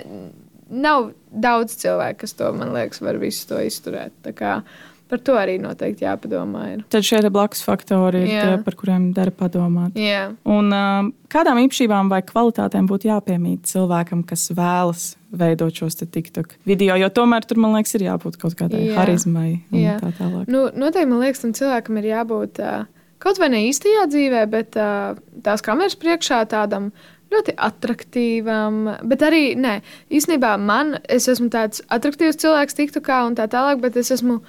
nav 0.66 1.12
daudz 1.30 1.78
cilvēku, 1.78 2.24
kas 2.24 2.34
to, 2.40 2.50
man 2.58 2.74
liekas, 2.74 3.04
var 3.06 3.22
visu 3.22 3.46
to 3.52 3.62
izturēt. 3.62 4.18
Tā 4.26 4.34
kā 4.34 4.56
uh, 4.64 4.89
Par 5.10 5.18
to 5.26 5.34
arī 5.34 5.56
noteikti 5.58 6.04
jāpadomā. 6.06 6.64
Ir. 6.74 6.82
Tad 6.92 7.06
šie 7.06 7.18
blakus 7.34 7.64
faktori 7.66 8.22
ir 8.22 8.30
tie, 8.30 8.58
par 8.62 8.76
kuriem 8.78 9.08
dara 9.16 9.32
padomāt. 9.34 9.98
Jā. 9.98 10.28
Un, 10.46 10.70
uh, 10.70 11.08
kādām 11.32 11.58
īpašībām 11.64 12.12
vai 12.12 12.20
kvalitātēm 12.26 12.86
būtu 12.90 13.10
jāpiemīt 13.10 13.66
cilvēkam, 13.72 14.22
kas 14.28 14.46
vēlas 14.54 15.08
veidot 15.34 15.74
šos 15.74 15.98
TikTok 16.00 16.54
video? 16.68 16.94
Jo 17.00 17.10
tomēr 17.14 17.46
tur, 17.46 17.58
man 17.62 17.74
liekas, 17.74 17.96
ir 17.98 18.06
jābūt 18.06 18.38
kaut 18.38 18.54
kādai 18.58 18.86
Jā. 18.86 18.96
harizmai 19.00 19.50
un 19.72 19.82
Jā. 19.82 19.98
tā 19.98 20.14
tālāk. 20.18 20.46
Nu, 20.50 20.68
noteikti, 20.70 21.10
man 21.10 21.24
liekas, 21.24 21.42
tam 21.42 21.54
cilvēkam 21.58 21.98
ir 21.98 22.10
jābūt 22.12 22.62
uh, 22.62 22.86
kaut 23.22 23.42
vai 23.42 23.50
ne 23.52 23.64
īstajā 23.68 24.06
dzīvē, 24.10 24.44
bet 24.52 24.78
uh, 24.78 25.18
tās 25.44 25.66
kameras 25.66 25.98
priekšā 25.98 26.44
tādam 26.54 26.92
ļoti 27.30 27.54
attraktīvam, 27.62 28.80
bet 29.06 29.22
arī 29.26 29.52
nē, 29.58 29.76
īstenībā 30.10 30.56
man, 30.58 30.96
es 31.06 31.28
esmu 31.30 31.50
tāds 31.52 31.82
attraktīvs 31.92 32.40
cilvēks, 32.42 32.78
tiktu 32.78 33.02
kā 33.06 33.22
un 33.28 33.38
tā 33.38 33.46
tālāk, 33.50 33.78
bet 33.84 33.98
es 34.00 34.10
esmu 34.16 34.40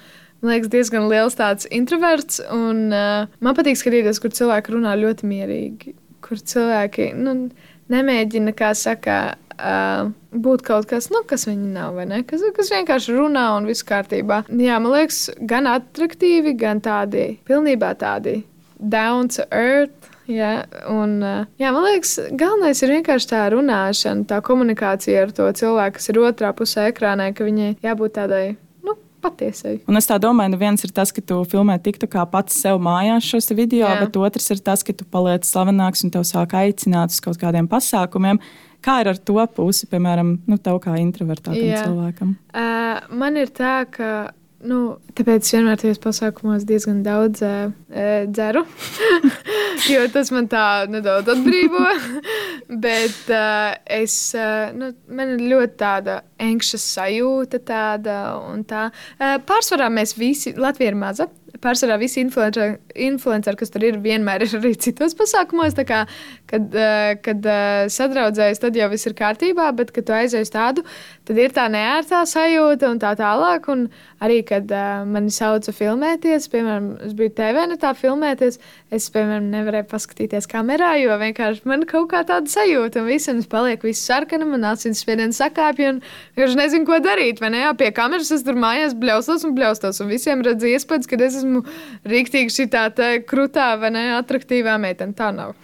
man 0.42 0.54
liekas, 0.54 0.70
diezgan 0.72 1.08
liels 1.10 1.38
tāds 1.38 1.68
introverts. 1.70 2.40
Un, 2.52 2.88
uh, 2.90 3.30
man 3.44 3.58
patīk 3.58 3.78
skatīties, 3.78 4.20
kur 4.22 4.34
cilvēki 4.34 4.74
runā 4.74 4.96
ļoti 5.00 5.28
mierīgi, 5.30 5.94
kur 6.24 6.42
cilvēki 6.52 7.12
nu, 7.18 7.36
nemēģina, 7.92 8.54
kā 8.58 8.72
saka, 8.78 9.18
uh, 9.56 10.10
būt 10.32 10.64
kaut 10.66 10.88
kas, 10.90 11.10
nu, 11.14 11.22
kas 11.28 11.46
viņi 11.48 11.72
nav, 11.74 11.96
vai 11.98 12.06
ne? 12.10 12.22
Kas, 12.26 12.44
kas 12.56 12.72
vienkārši 12.74 13.16
runā 13.16 13.48
un 13.58 13.68
viss 13.70 13.86
kārtībā. 13.86 14.44
Jā, 14.50 14.78
man 14.82 14.96
liekas, 14.96 15.26
gan 15.48 15.68
attraktīvi, 15.70 16.56
gan 16.58 16.82
tādi 16.84 17.36
pilnībā 17.48 17.94
tādi 18.00 18.42
down 18.82 19.30
to 19.30 19.46
earth. 19.50 20.10
Jā, 20.30 20.62
un, 20.86 21.16
jā, 21.58 21.70
man 21.74 21.82
liekas, 21.82 22.14
galvenais 22.38 22.78
ir 22.84 22.92
vienkārši 22.94 23.26
tā 23.32 23.40
runāšana, 23.52 24.22
tā 24.30 24.38
komunikācija 24.46 25.26
ar 25.26 25.32
to 25.34 25.48
cilvēku, 25.58 25.98
kas 25.98 26.12
ir 26.12 26.20
otrā 26.22 26.52
pusē 26.56 26.86
ekrānā, 26.92 27.32
ka 27.34 27.44
viņai 27.44 27.72
jābūt 27.82 28.14
tādai 28.20 28.44
patiesai. 29.22 29.76
Un 29.90 29.98
es 30.00 30.08
tā 30.10 30.18
domāju, 30.22 30.54
nu 30.54 30.60
viens 30.60 30.84
ir 30.84 30.92
tas, 30.94 31.12
ka 31.14 31.24
tu 31.24 31.38
filmē 31.48 31.78
tiktu 31.82 32.08
kā 32.10 32.24
pats 32.30 32.58
sev 32.64 32.82
mājās 32.82 33.28
šos 33.28 33.52
video, 33.54 33.86
Jā. 33.86 34.02
bet 34.02 34.18
otrs 34.18 34.50
ir 34.54 34.62
tas, 34.64 34.84
ka 34.86 34.94
tu 34.96 35.06
paliec 35.08 35.46
slavenāks 35.48 36.04
un 36.06 36.12
tev 36.14 36.26
sāk 36.28 36.56
aicināt 36.58 37.14
uz 37.14 37.22
kaut 37.24 37.40
kādiem 37.40 37.70
pasākumiem. 37.70 38.42
Kā 38.82 38.98
ir 39.04 39.12
ar 39.12 39.18
to 39.18 39.38
pusi, 39.54 39.86
piemēram, 39.86 40.36
nu, 40.50 40.58
tev 40.58 40.80
kā 40.82 40.96
introvertātam 40.98 41.62
Jā. 41.62 41.84
cilvēkam? 41.86 42.34
Uh, 42.50 43.02
man 43.14 43.38
ir 43.38 43.52
tā, 43.54 43.84
ka 43.86 44.32
Nu, 44.62 44.78
tāpēc 45.18 45.42
es 45.42 45.54
vienmēr 45.56 45.80
tajos 45.80 45.98
pasākumos 46.02 46.62
diezgan 46.68 47.00
daudz 47.02 47.42
uh, 47.42 47.72
dzeru, 48.30 48.62
jo 49.90 50.04
tas 50.14 50.30
man 50.34 50.46
tā 50.50 50.84
nedaudz 50.90 51.32
atbrīvo. 51.34 51.82
Bet 52.82 53.32
uh, 53.32 53.72
es, 53.90 54.14
uh, 54.38 54.70
nu, 54.78 54.92
man 55.10 55.34
ir 55.34 55.42
ļoti 55.50 55.78
tāda 55.82 56.20
anxious 56.42 56.84
sajūta, 56.94 57.58
tāda 57.66 58.18
un 58.52 58.62
tā. 58.68 58.88
Uh, 59.18 59.40
pārsvarā 59.48 59.90
mēs 59.90 60.14
visi, 60.18 60.54
Latvija 60.54 60.92
ir 60.92 60.98
maza, 61.00 61.26
pārsvarā 61.62 61.98
visi 62.00 62.22
influenceri, 62.22 62.78
influenceri, 63.06 63.58
kas 63.58 63.74
tur 63.74 63.84
ir, 63.86 63.98
vienmēr 64.02 64.46
ir 64.46 64.56
arī 64.60 64.72
citos 64.78 65.16
pasākumos. 65.18 65.74
Kā, 65.88 66.04
kad 66.50 66.78
uh, 66.78 67.12
kad 67.24 67.50
uh, 67.50 67.90
sadraudzējas, 67.92 68.62
tad 68.62 68.78
jau 68.78 68.88
viss 68.92 69.10
ir 69.10 69.16
kārtībā, 69.18 69.68
bet, 69.78 69.92
kad 69.94 70.06
tu 70.08 70.16
aizies 70.16 70.52
tādu, 70.54 70.86
tad 71.28 71.38
ir 71.38 71.52
tā 71.54 71.68
neērtā 71.72 72.22
sajūta 72.28 72.90
un 72.90 73.00
tā 73.02 73.12
tālāk. 73.18 73.68
Un 73.72 73.86
arī, 74.22 74.40
kad 74.46 74.70
uh, 74.74 75.02
mani 75.08 75.32
sauca 75.34 75.72
filmēties, 75.74 76.48
piemēram, 76.52 76.88
es 77.06 77.14
biju 77.18 77.32
TV 77.38 77.66
netā 77.70 77.92
filmēties, 77.98 78.58
es, 78.92 79.08
piemēram, 79.14 79.48
nevarēju 79.52 79.88
paskatīties 79.90 80.48
kamerā, 80.50 80.92
jo 81.02 81.16
vienkārši 81.20 81.66
man 81.68 81.86
kaut 81.90 82.10
kā 82.12 82.22
tāda 82.28 82.50
sajūta, 82.50 83.02
un 83.02 83.10
visam 83.10 83.40
es 83.42 83.48
palieku 83.50 83.88
viss 83.88 84.06
sarkana, 84.06 84.46
man 84.48 84.66
asins 84.72 85.02
spiediens 85.02 85.40
sakāpja, 85.42 85.94
un 85.94 86.02
vienkārši 86.36 86.60
nezinu, 86.60 86.88
ko 86.88 87.00
darīt. 87.02 87.42
Vai 87.42 87.52
ne? 87.54 87.62
Jā, 87.64 87.72
pie 87.78 87.90
kameras 87.94 88.30
es 88.34 88.44
tur 88.46 88.58
mājās 88.58 88.96
bļaustos 88.98 89.46
un 89.48 89.56
bļaustos, 89.58 90.02
un 90.02 90.10
visiem 90.10 90.44
redz 90.46 90.66
iespējas, 90.68 91.10
ka 91.10 91.18
es 91.22 91.40
esmu 91.42 91.64
rīktīgi 92.08 92.56
šī 92.56 92.68
tā 92.72 92.86
krutā 93.28 93.72
vai 93.80 93.92
ne, 93.94 94.04
attraktīvā 94.18 94.76
meitene. 94.82 95.14
Tā 95.16 95.30
nav. 95.34 95.54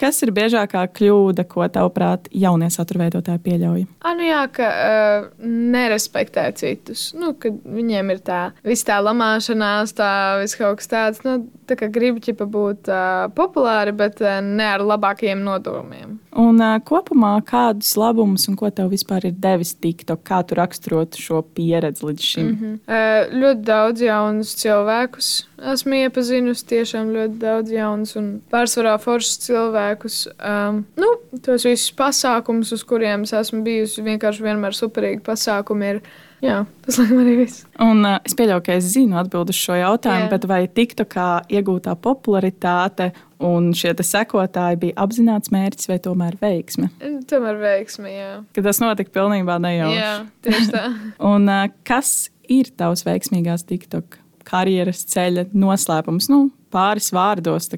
Kas 0.00 0.22
ir 0.24 0.32
biežākā 0.36 0.84
kļūda, 0.96 1.44
ko 1.50 1.66
tavuprāt 1.72 2.28
jaunie 2.32 2.70
saturveidotāji 2.72 3.42
pieļauj? 3.44 3.84
A, 4.04 4.14
nu 4.18 4.26
jā, 4.28 4.44
ka 4.54 4.68
uh, 4.78 5.26
nerespektē 5.42 6.46
citus. 6.58 7.08
Nu, 7.18 7.32
kad 7.40 7.56
viņiem 7.64 8.12
ir 8.14 8.22
tā 8.24 8.40
viss 8.66 8.86
tā 8.86 8.98
lamāšanās, 9.04 9.94
tā 9.98 10.10
viss 10.42 10.58
kaut 10.58 10.80
kas 10.80 10.90
tāds. 10.92 11.24
Nu, 11.26 11.40
tā 11.68 11.78
kā 11.78 11.90
gribu 11.92 12.22
ķipa 12.24 12.46
būt 12.48 12.90
uh, 12.92 13.26
populāri, 13.36 13.94
bet 13.96 14.22
uh, 14.24 14.38
ne 14.44 14.70
ar 14.76 14.84
labākajiem 14.84 15.42
nodomiem. 15.44 16.16
Un 16.38 16.62
uh, 16.62 16.78
kopumā 16.84 17.34
kādus 17.48 17.94
labumus 17.98 18.48
un 18.50 18.58
ko 18.58 18.70
tev 18.70 18.92
vispār 18.94 19.30
ir 19.30 19.36
devis 19.36 19.74
TikTok? 19.76 20.24
Kā 20.28 20.42
tu 20.46 20.58
raksturotu 20.58 21.20
šo 21.22 21.42
pieredzi 21.56 22.06
līdz 22.06 22.30
šim? 22.32 22.48
Mm 22.48 22.58
-hmm. 22.58 22.80
uh, 22.86 23.38
ļoti 23.42 23.62
daudz 23.66 24.02
jaunus 24.02 24.54
cilvēkus 24.62 25.47
esmu 25.72 26.02
iepazinusi, 26.04 26.66
tiešām 26.70 27.10
ļoti 27.14 27.40
daudz 27.42 27.74
jaunus 27.74 28.14
un 28.20 28.30
pārsvarā 28.52 28.94
foršus 29.02 29.42
cilvēkus. 29.46 30.20
Um, 30.38 30.84
nu, 31.00 31.10
tos 31.44 31.66
visus 31.66 31.90
pasākumus, 31.98 32.72
uz 32.76 32.86
kuriem 32.86 33.26
es 33.26 33.34
esmu 33.36 33.64
bijusi, 33.66 34.04
vienkārši 34.06 34.46
vienmēr 34.46 34.76
superīgi 34.76 35.24
pasākumi 35.26 35.94
ir 35.94 36.02
Jā, 36.38 36.60
tas 36.86 37.00
laikam 37.00 37.18
arī 37.18 37.32
viss. 37.40 37.64
Un, 37.82 38.04
uh, 38.06 38.20
es 38.26 38.36
pieļauju, 38.38 38.62
ka 38.62 38.76
es 38.78 38.92
zinu 38.92 39.16
atbildi 39.18 39.50
uz 39.54 39.58
šo 39.58 39.74
jautājumu, 39.74 40.28
Jā. 40.28 40.30
bet 40.30 40.46
vai 40.46 40.60
TikTokā 40.70 41.26
iegūtā 41.50 41.96
popularitāte 41.98 43.08
un 43.42 43.72
šie 43.74 43.90
sekotāji 44.06 44.78
bija 44.84 44.96
apzināts 45.02 45.50
mērķis 45.54 45.90
vai 45.90 45.98
tomēr 46.04 46.38
veiksme? 46.38 46.92
Tomēr 47.30 47.58
veiksme, 47.58 48.12
jā. 48.14 48.30
Ka 48.54 48.64
tas 48.68 48.78
notika 48.82 49.16
pilnībā 49.18 49.58
nejauši. 49.66 49.98
Jā, 49.98 50.14
tieši 50.46 50.70
tā. 50.76 50.84
un 51.32 51.50
uh, 51.50 51.66
kas 51.88 52.30
ir 52.46 52.70
tavs 52.78 53.02
veiksmīgās 53.08 53.66
TikTok 53.66 54.20
karjeras 54.48 55.04
ceļa 55.12 55.48
noslēpums? 55.52 56.30
Nu, 56.32 56.48
pāris 56.74 57.12
vārdos. 57.14 57.70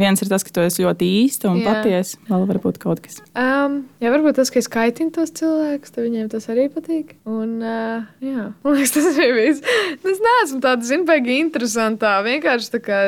Viens 0.00 0.22
ir 0.22 0.30
tas, 0.30 0.40
ka 0.46 0.52
tu 0.54 0.62
esi 0.64 0.80
ļoti 0.80 1.06
īsta 1.26 1.50
un 1.50 1.58
patiesa. 1.60 2.16
Vēl 2.30 2.46
varbūt 2.48 2.78
kaut 2.80 3.02
kas. 3.04 3.18
Um, 3.36 3.82
jā, 4.00 4.08
varbūt 4.14 4.38
tas, 4.38 4.48
ka 4.52 4.56
es 4.62 4.68
kaitinu 4.72 5.12
tos 5.12 5.34
cilvēkus, 5.36 5.92
tad 5.92 6.06
viņiem 6.06 6.30
tas 6.32 6.48
arī 6.52 6.70
patīk. 6.72 7.12
Un, 7.28 7.58
uh, 7.60 8.06
jā, 8.24 8.46
man 8.64 8.78
liekas, 8.78 8.94
tas 8.96 9.10
arī 9.10 9.28
viss. 9.36 9.76
Es 10.00 10.22
neesmu 10.24 10.62
tāda, 10.64 11.00
baigi 11.10 11.36
interesantā. 11.42 12.14
Vienkārši 12.24 12.72
tā 12.78 12.80
kā 12.86 13.00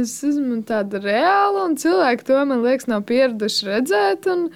es 0.00 0.16
esmu 0.30 0.62
tāda 0.68 1.02
reāla 1.04 1.66
un 1.66 1.76
cilvēki 1.80 2.30
to, 2.30 2.40
man 2.48 2.64
liekas, 2.64 2.88
nav 2.88 3.04
pieraduši 3.10 3.68
redzēt. 3.68 4.30
Un, 4.32 4.48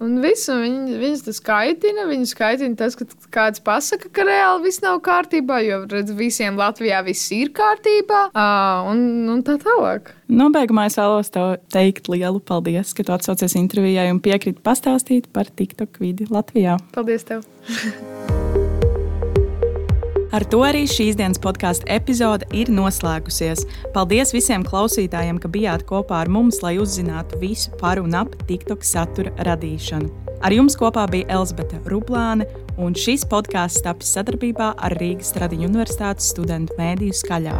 Un 0.00 0.16
visu 0.24 0.54
viņu, 0.56 0.96
viņus 1.00 1.24
tas 1.26 1.40
kaitina. 1.44 2.06
Viņu 2.08 2.30
kaitina 2.38 2.78
tas, 2.78 2.96
ka 2.96 3.04
kāds 3.34 3.60
pasaka, 3.64 4.08
ka 4.08 4.24
reāli 4.24 4.64
viss 4.68 4.80
nav 4.84 5.02
kārtībā, 5.04 5.60
jo 5.66 5.82
redz, 5.90 6.14
visiem 6.16 6.56
Latvijā 6.60 7.02
viss 7.04 7.28
ir 7.36 7.52
kārtībā. 7.56 8.26
Uh, 8.32 8.90
un, 8.92 9.04
un 9.36 9.44
tā 9.44 9.58
tālāk. 9.60 10.14
Nobeigumā 10.32 10.86
es 10.88 10.96
vēlos 11.00 11.32
tev 11.34 11.58
teikt 11.74 12.08
lielu 12.12 12.40
paldies, 12.40 12.94
ka 12.96 13.04
tu 13.04 13.16
atsaucies 13.16 13.58
intervijai 13.60 14.08
un 14.14 14.22
piekriti 14.24 14.62
pastāstīt 14.64 15.28
par 15.34 15.52
TikTok 15.52 16.00
vidi 16.00 16.30
Latvijā. 16.32 16.80
Paldies 16.96 17.28
tev! 17.28 17.44
Ar 20.30 20.44
to 20.46 20.60
arī 20.62 20.84
šīs 20.86 21.16
dienas 21.18 21.40
podkāstu 21.42 21.88
epizode 21.90 22.46
ir 22.54 22.68
noslēgusies. 22.70 23.64
Paldies 23.94 24.30
visiem 24.30 24.62
klausītājiem, 24.62 25.40
ka 25.42 25.50
bijāt 25.50 25.82
kopā 25.88 26.20
ar 26.22 26.30
mums, 26.30 26.60
lai 26.62 26.76
uzzinātu 26.78 27.40
visu 27.42 27.74
par 27.80 27.98
un 27.98 28.14
ap 28.14 28.36
TikTok 28.46 28.86
satura 28.86 29.34
radīšanu. 29.48 30.10
Ar 30.40 30.54
jums 30.54 30.78
kopā 30.78 31.08
bija 31.10 31.40
Elzbieta 31.40 31.82
Ruplāne, 31.90 32.46
un 32.78 32.94
šis 32.94 33.26
podkāsts 33.26 33.82
tapis 33.84 34.14
sadarbībā 34.14 34.70
ar 34.78 34.96
Rīgas 35.02 35.34
Tradiņu 35.34 35.66
Universitātes 35.72 36.30
studentu 36.30 36.78
mēdīju 36.78 37.18
skaļā. 37.24 37.58